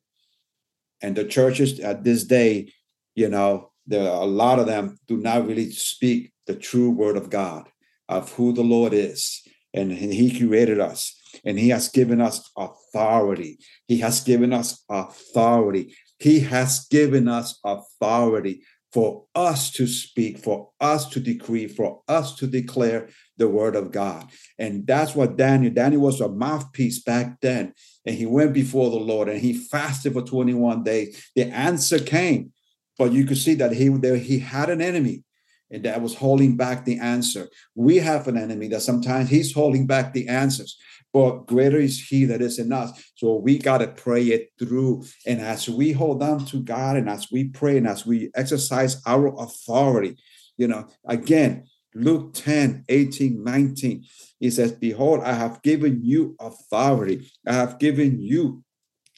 And 1.03 1.17
the 1.17 1.25
churches 1.25 1.81
at 1.81 2.05
this 2.05 2.25
day, 2.25 2.73
you 3.17 3.29
know, 3.29 3.73
there 3.87 4.09
are 4.09 4.23
a 4.23 4.27
lot 4.27 4.61
of 4.61 4.67
them 4.67 4.97
do 5.09 5.17
not 5.17 5.47
really 5.47 5.71
speak 5.71 6.33
the 6.47 6.55
true 6.55 6.91
word 6.91 7.17
of 7.17 7.31
God, 7.31 7.69
of 8.09 8.33
who 8.35 8.53
the 8.53 8.63
Lord 8.63 8.95
is. 8.95 9.43
And 9.75 9.93
He 9.93 10.39
created 10.39 10.81
us 10.81 11.21
and 11.45 11.59
He 11.59 11.71
has 11.71 11.89
given 11.89 12.21
us 12.21 12.49
authority. 12.57 13.59
He 13.89 13.99
has 13.99 14.21
given 14.23 14.53
us 14.53 14.85
authority 14.89 15.95
he 16.25 16.41
has 16.41 16.87
given 16.91 17.29
us 17.29 17.61
authority 17.63 18.63
for 18.95 19.27
us 19.35 19.71
to 19.71 19.87
speak, 19.87 20.39
for 20.39 20.71
us 20.81 21.07
to 21.11 21.21
decree, 21.21 21.69
for 21.69 22.01
us 22.09 22.35
to 22.37 22.47
declare 22.47 23.11
the 23.37 23.47
word 23.47 23.77
of 23.77 23.93
God. 23.93 24.31
And 24.59 24.87
that's 24.87 25.15
what 25.15 25.37
Daniel, 25.37 25.71
Daniel 25.71 26.01
was 26.01 26.23
a 26.23 26.29
mouthpiece 26.31 27.03
back 27.03 27.39
then. 27.43 27.75
And 28.07 28.17
he 28.17 28.25
went 28.25 28.55
before 28.55 28.89
the 28.89 28.97
Lord 28.97 29.29
and 29.29 29.39
he 29.39 29.53
fasted 29.53 30.15
for 30.15 30.23
21 30.23 30.83
days. 30.83 31.31
The 31.37 31.45
answer 31.45 31.99
came, 31.99 32.55
but 32.97 33.13
you 33.13 33.27
could 33.27 33.37
see 33.37 33.57
that 33.57 33.73
he, 33.73 33.91
he 34.19 34.39
had 34.39 34.71
an 34.71 34.81
enemy 34.81 35.25
and 35.71 35.85
that 35.85 36.03
was 36.03 36.15
holding 36.15 36.57
back 36.57 36.85
the 36.85 36.99
answer. 36.99 37.49
We 37.75 37.97
have 37.97 38.29
an 38.29 38.37
enemy 38.37 38.69
that 38.69 38.83
sometimes 38.83 39.31
he's 39.31 39.53
holding 39.53 39.87
back 39.87 40.13
the 40.13 40.29
answers 40.29 40.77
but 41.15 41.47
greater 41.47 41.79
is 41.79 42.09
he 42.09 42.25
that 42.25 42.43
is 42.43 42.59
in 42.59 42.73
us. 42.73 43.13
So 43.15 43.37
we 43.37 43.57
got 43.57 43.79
to 43.79 43.87
pray 43.87 44.25
it 44.25 44.51
through. 44.59 45.05
And 45.25 45.41
as 45.41 45.69
we 45.69 45.93
hold 45.93 46.21
on 46.25 46.45
to 46.47 46.61
God 46.61 46.97
and 46.97 47.09
as 47.09 47.31
we 47.31 47.45
pray 47.45 47.79
and 47.79 47.87
as 47.87 48.05
we 48.05 48.33
exercise 48.35 49.01
our 49.07 49.29
authority, 49.41 50.17
you 50.59 50.67
know, 50.67 50.89
again, 51.07 51.67
Luke 51.95 52.35
10, 52.35 52.87
18, 52.89 53.45
19, 53.45 54.05
he 54.41 54.51
says, 54.51 54.73
Behold, 54.73 55.21
I 55.23 55.35
have 55.35 55.63
given 55.63 56.01
you 56.03 56.35
authority. 56.41 57.31
I 57.47 57.53
have 57.53 57.79
given 57.79 58.21
you 58.21 58.65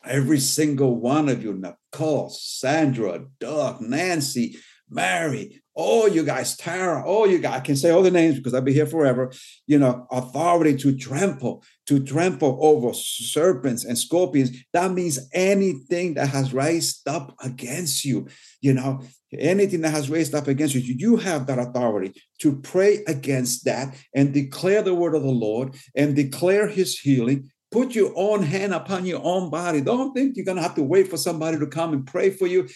every 0.05 0.39
single 0.39 0.97
one 0.97 1.31
of 1.31 1.43
you, 1.43 1.55
Nicole, 1.55 2.29
Sandra, 2.29 3.25
Doug, 3.41 3.81
Nancy, 3.81 4.59
Mary, 4.91 5.63
oh, 5.77 6.07
you 6.07 6.25
guys, 6.25 6.57
Tara, 6.57 7.03
oh, 7.05 7.27
you 7.27 7.39
guys, 7.39 7.57
I 7.57 7.61
can 7.61 7.77
say 7.77 7.91
all 7.91 8.03
the 8.03 8.11
names 8.11 8.37
because 8.37 8.55
I'll 8.55 8.63
be 8.63 8.73
here 8.73 8.87
forever. 8.87 9.33
You 9.67 9.79
know, 9.79 10.07
authority 10.11 10.77
to 10.79 10.97
trample, 10.97 11.63
to 11.87 12.03
trample 12.03 12.59
over 12.61 12.95
serpents 12.95 13.85
and 13.85 13.99
scorpions. 13.99 14.57
That 14.73 14.93
means 14.93 15.19
anything 15.33 16.15
that 16.15 16.31
has 16.31 16.55
raised 16.55 17.07
up 17.07 17.35
against 17.43 18.05
you, 18.05 18.29
you 18.61 18.73
know, 18.73 19.03
anything 19.39 19.83
that 19.83 19.91
has 19.91 20.09
raised 20.09 20.35
up 20.35 20.49
against 20.49 20.75
you, 20.75 20.81
you 20.81 21.17
have 21.17 21.47
that 21.47 21.59
authority 21.59 22.15
to 22.41 22.57
pray 22.57 23.05
against 23.07 23.65
that 23.67 23.95
and 24.15 24.33
declare 24.33 24.83
the 24.83 24.95
word 24.95 25.15
of 25.15 25.23
the 25.23 25.29
Lord 25.29 25.75
and 25.95 26.17
declare 26.17 26.69
his 26.69 26.99
healing 26.99 27.51
put 27.73 27.95
your 27.95 28.13
own 28.17 28.43
hand 28.43 28.73
upon 28.73 29.05
your 29.05 29.21
own 29.23 29.51
body. 29.51 29.81
Don't 29.83 30.15
think 30.15 30.37
you're 30.37 30.47
going 30.47 30.57
to 30.57 30.63
have 30.63 30.77
to 30.77 30.83
wait 30.83 31.09
for 31.09 31.17
somebody 31.17 31.59
to 31.59 31.67
come 31.67 31.93
and 31.93 32.07
pray 32.07 32.31
for 32.31 32.47
you. 32.47 32.69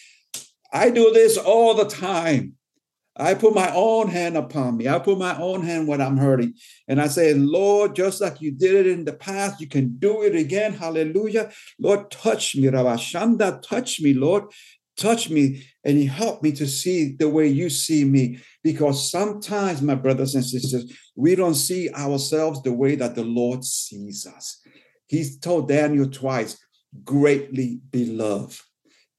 I 0.72 0.90
do 0.90 1.12
this 1.12 1.38
all 1.38 1.74
the 1.74 1.86
time. 1.86 2.54
I 3.16 3.34
put 3.34 3.54
my 3.54 3.72
own 3.74 4.08
hand 4.08 4.36
upon 4.36 4.76
me. 4.76 4.88
I 4.88 4.98
put 4.98 5.18
my 5.18 5.36
own 5.36 5.62
hand 5.62 5.88
when 5.88 6.00
I'm 6.00 6.16
hurting. 6.16 6.54
And 6.86 7.00
I 7.00 7.08
say, 7.08 7.34
Lord, 7.34 7.96
just 7.96 8.20
like 8.20 8.40
you 8.40 8.52
did 8.52 8.74
it 8.74 8.86
in 8.86 9.04
the 9.04 9.12
past, 9.12 9.60
you 9.60 9.66
can 9.66 9.96
do 9.98 10.22
it 10.22 10.34
again. 10.34 10.72
Hallelujah. 10.72 11.50
Lord, 11.78 12.10
touch 12.10 12.54
me. 12.56 12.68
Rabashanda, 12.68 13.62
touch 13.62 14.00
me, 14.00 14.14
Lord. 14.14 14.44
Touch 14.96 15.28
me. 15.28 15.66
And 15.84 15.98
He 15.98 16.06
helped 16.06 16.42
me 16.42 16.52
to 16.52 16.66
see 16.66 17.16
the 17.16 17.28
way 17.28 17.48
you 17.48 17.68
see 17.68 18.04
me. 18.04 18.38
Because 18.62 19.10
sometimes, 19.10 19.82
my 19.82 19.96
brothers 19.96 20.34
and 20.34 20.44
sisters, 20.44 20.92
we 21.16 21.34
don't 21.34 21.54
see 21.54 21.90
ourselves 21.90 22.62
the 22.62 22.72
way 22.72 22.94
that 22.94 23.16
the 23.16 23.24
Lord 23.24 23.64
sees 23.64 24.26
us. 24.26 24.60
He's 25.08 25.36
told 25.36 25.68
Daniel 25.68 26.08
twice, 26.08 26.56
greatly 27.02 27.80
beloved, 27.90 28.60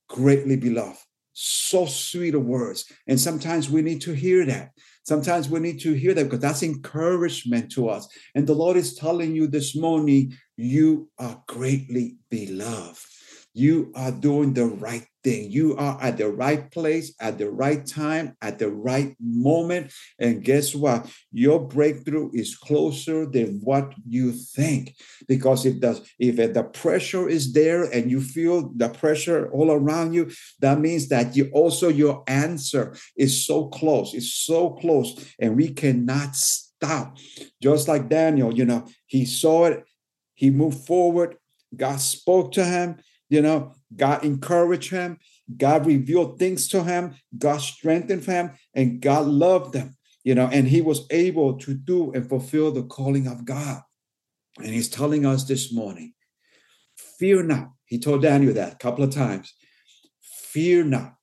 greatly 0.08 0.56
beloved 0.56 1.00
so 1.34 1.86
sweet 1.86 2.36
of 2.36 2.46
words. 2.46 2.92
And 3.08 3.20
sometimes 3.20 3.70
we 3.70 3.82
need 3.82 4.02
to 4.02 4.14
hear 4.14 4.46
that. 4.46 4.72
Sometimes 5.04 5.50
we 5.50 5.60
need 5.60 5.80
to 5.82 5.94
hear 5.94 6.14
that 6.14 6.26
because 6.26 6.40
that's 6.40 6.64
encouragement 6.64 7.72
to 7.74 7.90
us. 7.90 8.08
And 8.36 8.46
the 8.46 8.54
Lord 8.54 8.78
is 8.78 8.96
telling 8.96 9.36
you 9.36 9.48
this 9.48 9.76
morning, 9.76 10.38
you 10.58 11.10
are 11.18 11.42
greatly 11.48 12.18
beloved. 12.30 13.00
You 13.54 13.92
are 13.96 14.12
doing 14.12 14.54
the 14.54 14.66
right 14.66 15.06
thing. 15.24 15.52
You 15.52 15.76
are 15.78 15.98
at 16.02 16.18
the 16.18 16.30
right 16.30 16.70
place 16.72 17.14
at 17.20 17.38
the 17.38 17.50
right 17.50 17.86
time 17.86 18.36
at 18.42 18.60
the 18.60 18.70
right 18.70 19.16
moment. 19.20 19.92
And 20.20 20.44
guess 20.44 20.74
what? 20.74 21.10
Your 21.32 21.60
breakthrough 21.60 22.32
is 22.34 22.56
closer 22.56 23.26
than 23.26 23.60
what 23.64 23.94
you 24.08 24.32
think. 24.32 24.96
Because 25.28 25.66
if 25.66 25.80
the 25.80 26.04
if 26.20 26.36
the 26.36 26.64
pressure 26.64 27.28
is 27.28 27.54
there 27.54 27.84
and 27.84 28.10
you 28.10 28.22
feel 28.22 28.72
the 28.76 28.90
pressure 28.90 29.50
all 29.52 29.72
around 29.72 30.14
you, 30.14 30.32
that 30.60 30.80
means 30.80 31.10
that 31.10 31.36
you 31.36 31.50
also 31.54 31.90
your 31.90 32.24
answer 32.28 32.96
is 33.18 33.46
so 33.46 33.68
close. 33.68 34.14
It's 34.14 34.34
so 34.34 34.72
close, 34.72 35.34
and 35.40 35.56
we 35.56 35.70
cannot 35.70 36.36
stop. 36.36 37.18
Just 37.62 37.88
like 37.88 38.10
Daniel, 38.10 38.54
you 38.54 38.66
know, 38.66 38.88
he 39.06 39.26
saw 39.26 39.66
it, 39.66 39.84
he 40.34 40.50
moved 40.50 40.86
forward. 40.86 41.38
God 41.76 42.02
spoke 42.02 42.52
to 42.54 42.66
him 42.66 42.98
you 43.32 43.42
know, 43.42 43.74
God 43.96 44.24
encouraged 44.24 44.92
him, 44.92 45.20
God 45.58 45.86
revealed 45.86 46.40
things 46.40 46.68
to 46.70 46.84
him, 46.84 47.16
God 47.38 47.58
strengthened 47.58 48.24
him, 48.26 48.52
and 48.74 49.02
God 49.02 49.28
loved 49.28 49.74
them, 49.74 49.98
you 50.24 50.36
know, 50.36 50.48
and 50.48 50.68
he 50.68 50.82
was 50.82 51.06
able 51.10 51.58
to 51.60 51.74
do 51.74 52.12
and 52.14 52.28
fulfill 52.28 52.72
the 52.72 52.84
calling 52.84 53.28
of 53.28 53.46
God. 53.46 53.82
And 54.58 54.68
he's 54.68 54.90
telling 54.90 55.26
us 55.26 55.44
this 55.46 55.74
morning, 55.74 56.14
fear 56.96 57.44
not. 57.44 57.72
He 57.86 58.00
told 58.00 58.22
Daniel 58.22 58.54
that 58.54 58.74
a 58.74 58.78
couple 58.78 59.04
of 59.04 59.14
times, 59.14 59.54
fear 60.22 60.84
not. 60.84 61.16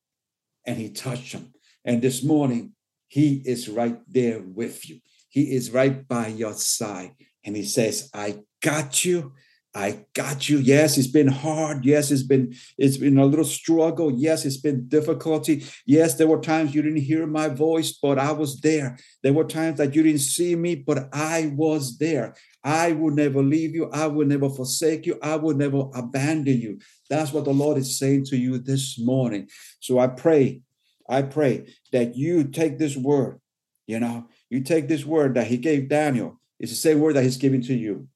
And 0.67 0.77
he 0.77 0.91
touched 0.91 1.33
him. 1.33 1.53
And 1.85 2.03
this 2.03 2.23
morning, 2.23 2.73
he 3.07 3.43
is 3.47 3.69
right 3.69 3.99
there 4.07 4.41
with 4.41 4.89
you. 4.89 5.01
He 5.31 5.55
is 5.55 5.71
right 5.71 6.07
by 6.07 6.29
your 6.29 6.53
side. 6.53 7.13
And 7.45 7.57
he 7.57 7.65
says, 7.65 8.11
I 8.13 8.41
got 8.63 9.05
you. 9.05 9.33
I 9.75 10.07
got 10.15 10.49
you. 10.49 10.59
Yes, 10.59 10.97
it's 10.97 11.09
been 11.09 11.29
hard. 11.29 11.85
Yes, 11.85 12.11
it's 12.11 12.23
been 12.23 12.55
it's 12.79 12.97
been 12.97 13.19
a 13.19 13.27
little 13.27 13.45
struggle. 13.45 14.11
Yes, 14.11 14.45
it's 14.45 14.57
been 14.57 14.89
difficulty. 14.89 15.65
Yes, 15.87 16.15
there 16.15 16.27
were 16.27 16.41
times 16.41 16.75
you 16.75 16.81
didn't 16.81 17.03
hear 17.03 17.27
my 17.27 17.49
voice, 17.49 17.93
but 17.93 18.19
I 18.19 18.33
was 18.33 18.61
there. 18.61 18.99
There 19.23 19.35
were 19.35 19.45
times 19.45 19.79
that 19.79 19.95
you 19.95 20.03
didn't 20.03 20.21
see 20.21 20.57
me, 20.57 20.75
but 20.75 21.09
I 21.13 21.53
was 21.55 21.99
there. 21.99 22.35
I 22.65 22.93
will 22.93 23.13
never 23.13 23.43
leave 23.43 23.75
you. 23.75 23.91
I 23.93 24.07
will 24.07 24.27
never 24.27 24.49
forsake 24.49 25.07
you. 25.07 25.19
I 25.23 25.37
will 25.37 25.55
never 25.55 25.85
abandon 25.95 26.61
you. 26.61 26.79
That's 27.11 27.33
what 27.33 27.45
the 27.45 27.53
Lord 27.53 27.79
is 27.79 27.99
saying 27.99 28.25
to 28.27 28.37
you 28.37 28.59
this 28.59 28.99
morning. 28.99 29.49
So 29.81 29.99
I 29.99 30.09
pray, 30.09 30.63
I 31.09 31.23
pray 31.23 31.75
that 31.93 32.17
you 32.17 32.45
take 32.45 32.79
this 32.79 32.97
word, 32.97 33.41
you 33.87 34.01
know, 34.01 34.29
you 34.51 34.63
take 34.63 34.89
this 34.89 35.05
word 35.05 35.35
that 35.35 35.47
he 35.47 35.59
gave 35.59 35.89
Daniel. 35.89 36.41
It's 36.59 36.73
the 36.73 36.77
same 36.77 37.01
word 37.01 37.15
that 37.17 37.23
he's 37.23 37.37
giving 37.37 37.63
to 37.63 37.75
you 37.75 38.09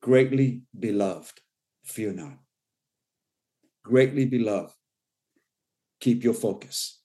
greatly 0.00 0.62
beloved, 0.78 1.40
fear 1.84 2.12
not. 2.12 2.38
Greatly 3.84 4.26
beloved, 4.26 4.72
keep 6.00 6.24
your 6.24 6.34
focus. 6.34 7.00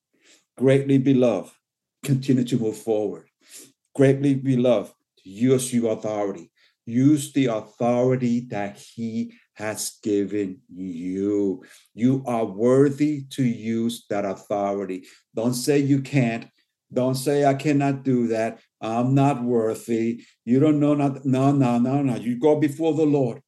Greatly 0.57 0.97
beloved, 0.97 1.51
continue 2.03 2.43
to 2.45 2.57
move 2.57 2.77
forward. 2.77 3.27
Greatly 3.93 4.35
beloved, 4.35 4.93
use 5.23 5.73
your 5.73 5.93
authority. 5.93 6.51
Use 6.85 7.33
the 7.33 7.47
authority 7.47 8.41
that 8.51 8.77
He 8.77 9.33
has 9.55 9.97
given 10.03 10.61
you. 10.69 11.63
You 11.93 12.23
are 12.27 12.45
worthy 12.45 13.25
to 13.31 13.43
use 13.43 14.05
that 14.09 14.25
authority. 14.25 15.05
Don't 15.33 15.55
say 15.55 15.79
you 15.79 16.01
can't. 16.01 16.45
Don't 16.93 17.15
say 17.15 17.45
I 17.45 17.55
cannot 17.55 18.03
do 18.03 18.27
that. 18.27 18.59
I'm 18.81 19.15
not 19.15 19.43
worthy. 19.43 20.23
You 20.45 20.59
don't 20.59 20.79
know 20.79 20.93
not 20.93 21.25
no, 21.25 21.51
no, 21.51 21.79
no, 21.79 22.01
no. 22.01 22.15
You 22.15 22.39
go 22.39 22.59
before 22.59 22.93
the 22.93 23.05
Lord 23.05 23.41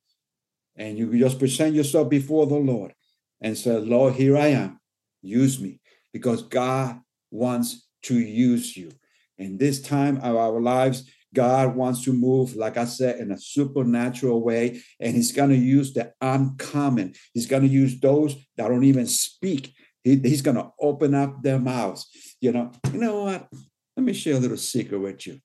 and 0.75 0.97
you 0.97 1.17
just 1.17 1.39
present 1.39 1.75
yourself 1.75 2.09
before 2.09 2.47
the 2.47 2.55
Lord 2.55 2.93
and 3.41 3.57
say, 3.57 3.77
Lord, 3.77 4.13
here 4.13 4.37
I 4.37 4.47
am. 4.47 4.79
Use 5.21 5.59
me. 5.59 5.79
Because 6.13 6.43
God 6.43 6.99
wants 7.31 7.87
to 8.03 8.17
use 8.17 8.75
you. 8.75 8.91
In 9.37 9.57
this 9.57 9.81
time 9.81 10.17
of 10.17 10.35
our 10.35 10.59
lives, 10.59 11.09
God 11.33 11.75
wants 11.75 12.03
to 12.05 12.13
move, 12.13 12.55
like 12.55 12.77
I 12.77 12.85
said, 12.85 13.19
in 13.19 13.31
a 13.31 13.37
supernatural 13.37 14.41
way, 14.41 14.81
and 14.99 15.15
He's 15.15 15.31
going 15.31 15.49
to 15.49 15.55
use 15.55 15.93
the 15.93 16.13
uncommon. 16.21 17.13
He's 17.33 17.45
going 17.45 17.63
to 17.63 17.67
use 17.67 17.99
those 17.99 18.35
that 18.55 18.69
don't 18.69 18.83
even 18.83 19.05
speak. 19.05 19.73
He, 20.03 20.17
he's 20.17 20.41
going 20.41 20.55
to 20.57 20.71
open 20.79 21.13
up 21.13 21.43
their 21.43 21.59
mouths. 21.59 22.07
You 22.39 22.51
know, 22.51 22.71
you 22.91 22.99
know 22.99 23.23
what? 23.23 23.47
Let 23.95 24.05
me 24.05 24.13
share 24.13 24.35
a 24.35 24.39
little 24.39 24.57
secret 24.57 24.99
with 24.99 25.25
you. 25.25 25.39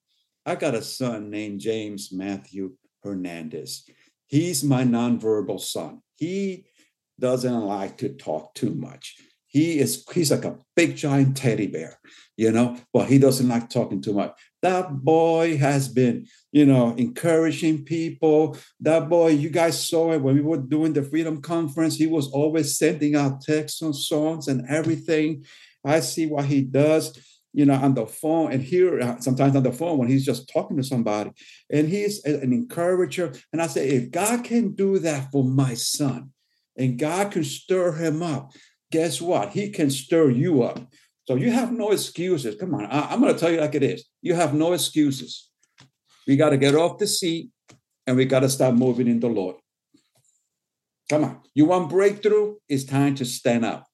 I 0.44 0.56
got 0.56 0.74
a 0.74 0.82
son 0.82 1.30
named 1.30 1.60
James 1.60 2.10
Matthew 2.12 2.76
Hernandez. 3.02 3.88
He's 4.26 4.62
my 4.64 4.84
nonverbal 4.84 5.60
son. 5.60 6.02
He 6.16 6.66
doesn't 7.18 7.64
like 7.64 7.98
to 7.98 8.10
talk 8.10 8.54
too 8.54 8.74
much. 8.74 9.16
He 9.46 9.78
is 9.78 10.04
he's 10.12 10.30
like 10.30 10.46
a 10.46 10.58
big 10.74 10.96
giant 10.96 11.36
teddy 11.36 11.66
bear, 11.66 11.98
you 12.38 12.50
know, 12.50 12.78
but 12.92 13.08
he 13.08 13.18
doesn't 13.18 13.48
like 13.48 13.68
talking 13.68 14.00
too 14.00 14.14
much. 14.14 14.32
That 14.62 15.04
boy 15.04 15.58
has 15.58 15.88
been, 15.88 16.26
you 16.52 16.64
know, 16.64 16.94
encouraging 16.96 17.84
people. 17.84 18.56
That 18.80 19.10
boy, 19.10 19.28
you 19.28 19.50
guys 19.50 19.86
saw 19.86 20.12
it 20.12 20.22
when 20.22 20.36
we 20.36 20.40
were 20.40 20.56
doing 20.56 20.94
the 20.94 21.02
Freedom 21.02 21.42
Conference. 21.42 21.96
He 21.96 22.06
was 22.06 22.28
always 22.28 22.78
sending 22.78 23.14
out 23.14 23.42
texts 23.42 23.82
and 23.82 23.94
songs 23.94 24.48
and 24.48 24.64
everything. 24.70 25.44
I 25.84 26.00
see 26.00 26.26
what 26.26 26.44
he 26.44 26.62
does 26.62 27.18
you 27.52 27.66
know, 27.66 27.74
on 27.74 27.94
the 27.94 28.06
phone 28.06 28.52
and 28.52 28.62
hear 28.62 29.00
uh, 29.00 29.20
sometimes 29.20 29.54
on 29.56 29.62
the 29.62 29.72
phone 29.72 29.98
when 29.98 30.08
he's 30.08 30.24
just 30.24 30.48
talking 30.48 30.76
to 30.76 30.82
somebody. 30.82 31.30
And 31.70 31.88
he's 31.88 32.24
an 32.24 32.52
encourager. 32.52 33.32
And 33.52 33.60
I 33.60 33.66
say, 33.66 33.90
if 33.90 34.10
God 34.10 34.44
can 34.44 34.74
do 34.74 34.98
that 35.00 35.30
for 35.30 35.44
my 35.44 35.74
son 35.74 36.30
and 36.76 36.98
God 36.98 37.32
can 37.32 37.44
stir 37.44 37.92
him 37.92 38.22
up, 38.22 38.52
guess 38.90 39.20
what? 39.20 39.50
He 39.50 39.70
can 39.70 39.90
stir 39.90 40.30
you 40.30 40.62
up. 40.62 40.80
So 41.26 41.36
you 41.36 41.50
have 41.50 41.72
no 41.72 41.92
excuses. 41.92 42.56
Come 42.56 42.74
on, 42.74 42.86
I, 42.86 43.12
am 43.12 43.20
going 43.20 43.32
to 43.32 43.38
tell 43.38 43.50
you 43.50 43.60
like 43.60 43.74
it 43.74 43.82
is. 43.82 44.04
You 44.22 44.34
have 44.34 44.54
no 44.54 44.72
excuses. 44.72 45.50
We 46.26 46.36
got 46.36 46.50
to 46.50 46.56
get 46.56 46.74
off 46.74 46.98
the 46.98 47.06
seat 47.06 47.50
and 48.06 48.16
we 48.16 48.24
got 48.24 48.40
to 48.40 48.48
start 48.48 48.74
moving 48.74 49.08
in 49.08 49.20
the 49.20 49.28
Lord. 49.28 49.56
Come 51.10 51.24
on. 51.24 51.40
You 51.54 51.66
want 51.66 51.90
breakthrough? 51.90 52.56
It's 52.68 52.84
time 52.84 53.14
to 53.16 53.24
stand 53.24 53.64
up. 53.64 53.86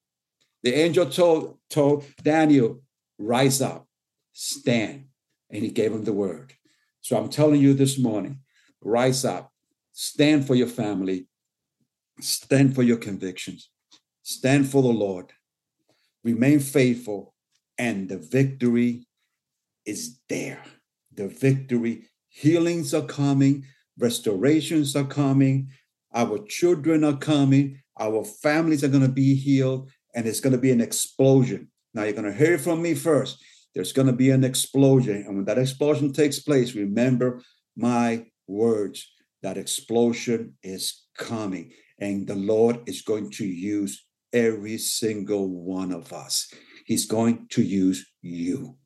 The 0.63 0.75
angel 0.75 1.07
told, 1.07 1.59
told 1.71 2.05
Daniel, 2.23 2.83
rise 3.19 3.61
up, 3.61 3.87
stand. 4.33 5.07
And 5.51 5.63
he 5.63 5.71
gave 5.71 5.93
him 5.93 6.05
the 6.05 6.13
word. 6.13 6.53
So 7.01 7.17
I'm 7.17 7.29
telling 7.29 7.61
you 7.61 7.75
this 7.75 7.99
morning, 7.99 8.41
rise 8.83 9.25
up, 9.25 9.51
stand 9.93 10.47
for 10.47 10.55
your 10.55 10.67
family, 10.67 11.27
stand 12.21 12.75
for 12.75 12.83
your 12.83 12.99
convictions, 12.99 13.71
stand 14.23 14.69
for 14.69 14.83
the 14.83 14.89
Lord, 14.89 15.33
remain 16.23 16.61
faithful, 16.61 17.35
and 17.79 18.09
the 18.09 18.19
victory 18.19 19.07
is 19.87 20.19
there. 20.29 20.63
The 21.15 21.29
victory, 21.29 22.09
healings 22.29 22.93
are 22.93 23.07
coming, 23.07 23.65
restorations 23.99 24.95
are 24.95 25.05
coming, 25.05 25.71
our 26.15 26.39
children 26.47 27.05
are 27.05 27.17
coming, 27.17 27.81
our 27.99 28.25
families 28.25 28.85
are 28.85 28.89
going 28.89 29.03
to 29.03 29.09
be 29.09 29.35
healed, 29.35 29.91
and 30.15 30.27
it's 30.27 30.41
going 30.41 30.53
to 30.53 30.59
be 30.59 30.71
an 30.71 30.81
explosion. 30.81 31.71
Now, 31.95 32.05
you're 32.05 32.13
going 32.13 32.31
to 32.31 32.33
hear 32.33 32.59
from 32.59 32.83
me 32.83 32.95
first. 32.95 33.43
There's 33.75 33.93
going 33.93 34.07
to 34.07 34.13
be 34.13 34.31
an 34.31 34.45
explosion. 34.45 35.25
And 35.27 35.37
when 35.37 35.45
that 35.47 35.59
explosion 35.59 36.13
takes 36.13 36.41
place, 36.41 36.75
remember 36.75 37.43
my 37.77 38.27
words. 38.47 39.11
That 39.43 39.57
explosion 39.57 40.55
is 40.65 41.05
coming, 41.17 41.73
and 42.01 42.27
the 42.27 42.35
Lord 42.35 42.81
is 42.89 43.03
going 43.03 43.31
to 43.33 43.47
use 43.47 44.05
every 44.33 44.79
single 44.79 45.49
one 45.49 45.93
of 45.93 46.13
us. 46.13 46.53
He's 46.87 47.07
going 47.07 47.47
to 47.51 47.63
use 47.63 48.05
you. 48.21 48.77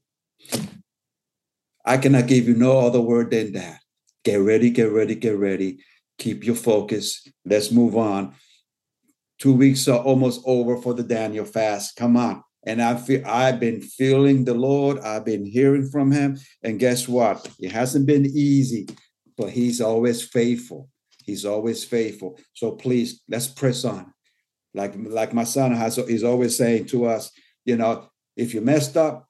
I 1.85 1.97
cannot 1.97 2.27
give 2.27 2.47
you 2.47 2.55
no 2.55 2.81
other 2.81 3.01
word 3.01 3.31
than 3.31 3.53
that. 3.53 3.81
Get 4.25 4.37
ready, 4.37 4.71
get 4.71 4.93
ready, 4.93 5.15
get 5.15 5.39
ready. 5.39 5.79
Keep 6.19 6.45
your 6.45 6.55
focus. 6.55 7.27
Let's 7.45 7.73
move 7.73 7.97
on. 7.97 8.35
Two 9.43 9.55
weeks 9.55 9.89
are 9.89 9.99
almost 9.99 10.41
over 10.47 10.77
for 10.77 10.95
the 10.95 11.03
Daniel 11.03 11.45
fast. 11.45 11.97
Come 11.97 12.17
on. 12.17 12.45
And 12.65 12.81
I 12.81 12.95
feel 12.95 13.27
I've 13.27 13.59
been 13.59 13.81
feeling 13.81 14.45
the 14.45 14.55
Lord. 14.55 15.01
I've 15.01 15.25
been 15.25 15.45
hearing 15.45 15.89
from 15.91 16.13
him. 16.13 16.39
And 16.63 16.79
guess 16.79 17.09
what? 17.09 17.51
It 17.59 17.73
hasn't 17.73 18.07
been 18.07 18.25
easy, 18.25 18.87
but 19.37 19.51
he's 19.51 19.81
always 19.81 20.23
faithful. 20.23 20.89
He's 21.25 21.45
always 21.45 21.83
faithful. 21.83 22.39
So 22.53 22.71
please 22.77 23.23
let's 23.29 23.49
press 23.49 23.85
on. 23.85 24.15
Like, 24.75 24.95
like 24.97 25.35
my 25.35 25.43
son 25.43 25.73
has 25.73 25.97
he's 25.97 26.23
always 26.23 26.57
saying 26.57 26.87
to 26.87 27.07
us, 27.07 27.33
you 27.65 27.77
know, 27.77 28.11
if 28.37 28.55
you 28.55 28.61
messed 28.61 28.97
up, 28.97 29.27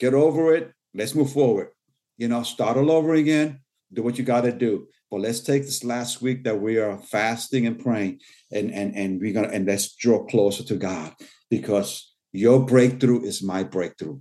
get 0.00 0.14
over 0.14 0.54
it. 0.54 0.72
Let's 0.94 1.14
move 1.14 1.34
forward. 1.34 1.68
You 2.16 2.28
know, 2.28 2.44
start 2.44 2.78
all 2.78 2.90
over 2.90 3.12
again. 3.12 3.60
Do 3.92 4.02
what 4.02 4.16
you 4.16 4.24
got 4.24 4.44
to 4.44 4.52
do. 4.52 4.86
But 5.10 5.20
let's 5.20 5.40
take 5.40 5.62
this 5.62 5.84
last 5.84 6.20
week 6.20 6.44
that 6.44 6.60
we 6.60 6.78
are 6.78 6.98
fasting 6.98 7.66
and 7.66 7.78
praying, 7.78 8.20
and 8.52 8.70
and 8.70 8.94
and 8.94 9.20
we're 9.20 9.32
gonna 9.32 9.48
and 9.48 9.66
let's 9.66 9.94
draw 9.94 10.24
closer 10.26 10.64
to 10.64 10.76
God 10.76 11.14
because 11.50 12.14
your 12.32 12.64
breakthrough 12.64 13.22
is 13.22 13.42
my 13.42 13.62
breakthrough. 13.62 14.20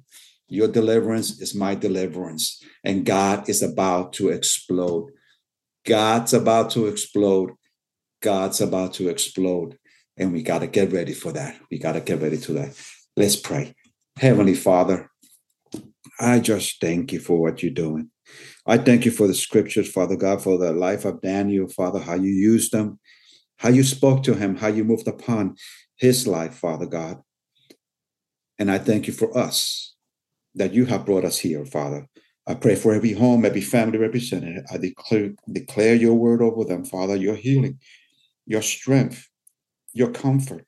Your 0.50 0.68
deliverance 0.70 1.42
is 1.42 1.54
my 1.54 1.76
deliverance. 1.76 2.64
And 2.84 3.06
God 3.06 3.50
is 3.50 3.62
about 3.62 4.14
to 4.14 4.30
explode. 4.30 5.12
God's 5.86 6.34
about 6.34 6.72
to 6.72 6.88
explode. 6.88 7.52
God's 8.22 8.62
about 8.62 8.94
to 8.96 9.10
explode. 9.10 9.78
And 10.16 10.32
we 10.32 10.42
got 10.42 10.60
to 10.60 10.68
get 10.68 10.92
ready 10.92 11.14
for 11.14 11.32
that. 11.34 11.60
We 11.70 11.80
got 11.80 11.94
to 11.94 12.02
get 12.02 12.22
ready 12.22 12.38
to 12.38 12.54
that. 12.54 12.82
Let's 13.16 13.36
pray. 13.36 13.76
Heavenly 14.18 14.56
Father, 14.56 15.12
I 16.20 16.40
just 16.40 16.80
thank 16.82 17.12
you 17.12 17.20
for 17.20 17.40
what 17.40 17.62
you're 17.62 17.72
doing. 17.72 18.10
I 18.70 18.78
thank 18.78 19.06
you 19.06 19.12
for 19.12 19.28
the 19.28 19.34
scriptures, 19.34 19.90
Father 19.90 20.18
God, 20.18 20.44
for 20.44 20.58
the 20.58 20.74
life 20.74 21.06
of 21.06 21.22
Daniel, 21.22 21.70
Father, 21.70 22.00
how 22.00 22.16
you 22.16 22.32
used 22.32 22.74
them, 22.74 23.00
how 23.58 23.70
you 23.70 23.82
spoke 23.84 24.24
to 24.24 24.34
him, 24.34 24.58
how 24.58 24.68
you 24.68 24.84
moved 24.84 25.08
upon 25.08 25.56
his 25.96 26.28
life, 26.28 26.56
Father 26.56 26.86
God. 26.86 27.22
And 28.60 28.70
I 28.70 28.78
thank 28.78 29.08
you 29.08 29.14
for 29.14 29.36
us 29.38 29.96
that 30.56 30.74
you 30.74 30.86
have 30.86 31.06
brought 31.06 31.24
us 31.24 31.40
here, 31.40 31.66
Father. 31.66 32.10
I 32.46 32.56
pray 32.56 32.76
for 32.76 32.94
every 32.94 33.14
home, 33.14 33.46
every 33.46 33.62
family 33.62 34.00
represented. 34.00 34.66
I 34.70 34.78
declare, 34.78 35.32
declare 35.50 35.96
your 35.96 36.16
word 36.16 36.42
over 36.42 36.66
them, 36.66 36.84
Father, 36.84 37.16
your 37.16 37.36
healing, 37.36 37.80
your 38.46 38.62
strength, 38.62 39.30
your 39.94 40.12
comfort, 40.12 40.66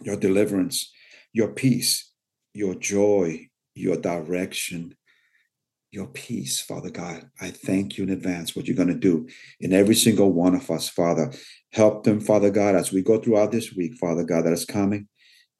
your 0.00 0.16
deliverance, 0.16 0.92
your 1.32 1.48
peace, 1.48 2.12
your 2.52 2.74
joy, 2.74 3.48
your 3.74 3.96
direction, 3.96 4.96
your 5.92 6.06
peace, 6.06 6.58
Father 6.58 6.90
God. 6.90 7.30
I 7.40 7.50
thank 7.50 7.98
you 7.98 8.04
in 8.04 8.10
advance 8.10 8.56
what 8.56 8.66
you're 8.66 8.76
going 8.76 8.88
to 8.88 8.94
do 8.94 9.28
in 9.60 9.74
every 9.74 9.94
single 9.94 10.32
one 10.32 10.54
of 10.54 10.70
us, 10.70 10.88
Father. 10.88 11.30
Help 11.70 12.04
them, 12.04 12.18
Father 12.18 12.50
God, 12.50 12.74
as 12.74 12.90
we 12.90 13.02
go 13.02 13.20
throughout 13.20 13.52
this 13.52 13.74
week, 13.74 13.94
Father 13.96 14.24
God, 14.24 14.46
that 14.46 14.54
is 14.54 14.64
coming. 14.64 15.06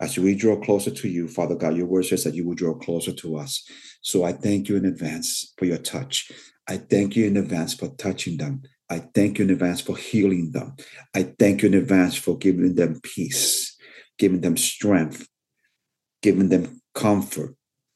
As 0.01 0.19
we 0.19 0.35
draw 0.35 0.59
closer 0.59 0.91
to 0.91 1.09
you, 1.09 1.29
Father 1.29 1.55
God, 1.55 1.77
your 1.77 1.87
word 1.87 2.07
says 2.07 2.25
that 2.25 2.35
you 2.35 2.47
will 2.47 2.55
draw 2.55 2.75
closer 2.75 3.13
to 3.13 3.37
us. 3.37 3.63
So 4.01 4.25
I 4.25 4.33
thank 4.33 4.69
you 4.69 4.77
in 4.77 4.87
advance 4.87 5.53
for 5.59 5.67
your 5.67 5.79
touch. 5.79 6.33
I 6.67 6.79
thank 6.79 7.15
you 7.15 7.27
in 7.27 7.37
advance 7.37 7.75
for 7.75 7.89
touching 7.97 8.39
them. 8.39 8.63
I 8.89 9.01
thank 9.15 9.39
you 9.39 9.45
in 9.45 9.51
advance 9.51 9.81
for 9.83 9.97
healing 9.97 10.51
them. 10.53 10.77
I 11.15 11.35
thank 11.39 11.63
you 11.63 11.69
in 11.69 11.75
advance 11.75 12.17
for 12.17 12.39
giving 12.39 12.75
them 12.75 13.01
peace, 13.03 13.77
giving 14.19 14.41
them 14.41 14.57
strength, 14.57 15.29
giving 16.23 16.49
them 16.49 16.81
comfort, 16.95 17.55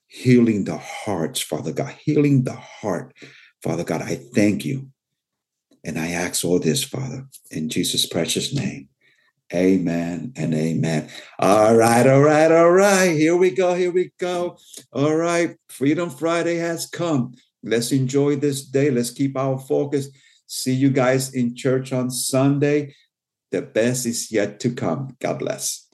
healing 0.09 0.64
the 0.64 0.79
hearts, 0.79 1.40
Father 1.40 1.73
God, 1.73 1.95
healing 2.01 2.45
the 2.45 2.55
heart. 2.55 3.14
Father 3.62 3.85
God, 3.85 4.03
I 4.03 4.16
thank 4.16 4.64
you. 4.64 4.90
And 5.85 5.99
I 5.99 6.11
ask 6.11 6.45
all 6.45 6.59
this, 6.59 6.83
Father, 6.83 7.27
in 7.51 7.69
Jesus' 7.69 8.07
precious 8.07 8.55
name. 8.55 8.88
Amen 9.55 10.33
and 10.35 10.55
amen. 10.55 11.09
All 11.38 11.77
right, 11.77 12.05
all 12.07 12.21
right, 12.21 12.51
all 12.51 12.71
right. 12.71 13.11
Here 13.11 13.37
we 13.37 13.51
go. 13.51 13.75
Here 13.75 13.92
we 13.92 14.11
go. 14.19 14.59
All 14.92 15.14
right. 15.14 15.57
Freedom 15.69 16.11
Friday 16.11 16.57
has 16.57 16.87
come. 16.87 17.35
Let's 17.62 17.92
enjoy 17.92 18.37
this 18.37 18.64
day. 18.64 18.90
Let's 18.90 19.12
keep 19.12 19.37
our 19.37 19.59
focus. 19.59 20.09
See 20.49 20.75
you 20.75 20.90
guys 20.90 21.33
in 21.33 21.55
church 21.55 21.92
on 21.92 22.11
Sunday. 22.11 22.95
The 23.53 23.62
best 23.62 24.07
is 24.07 24.33
yet 24.33 24.59
to 24.61 24.71
come. 24.71 25.16
God 25.21 25.38
bless. 25.38 25.88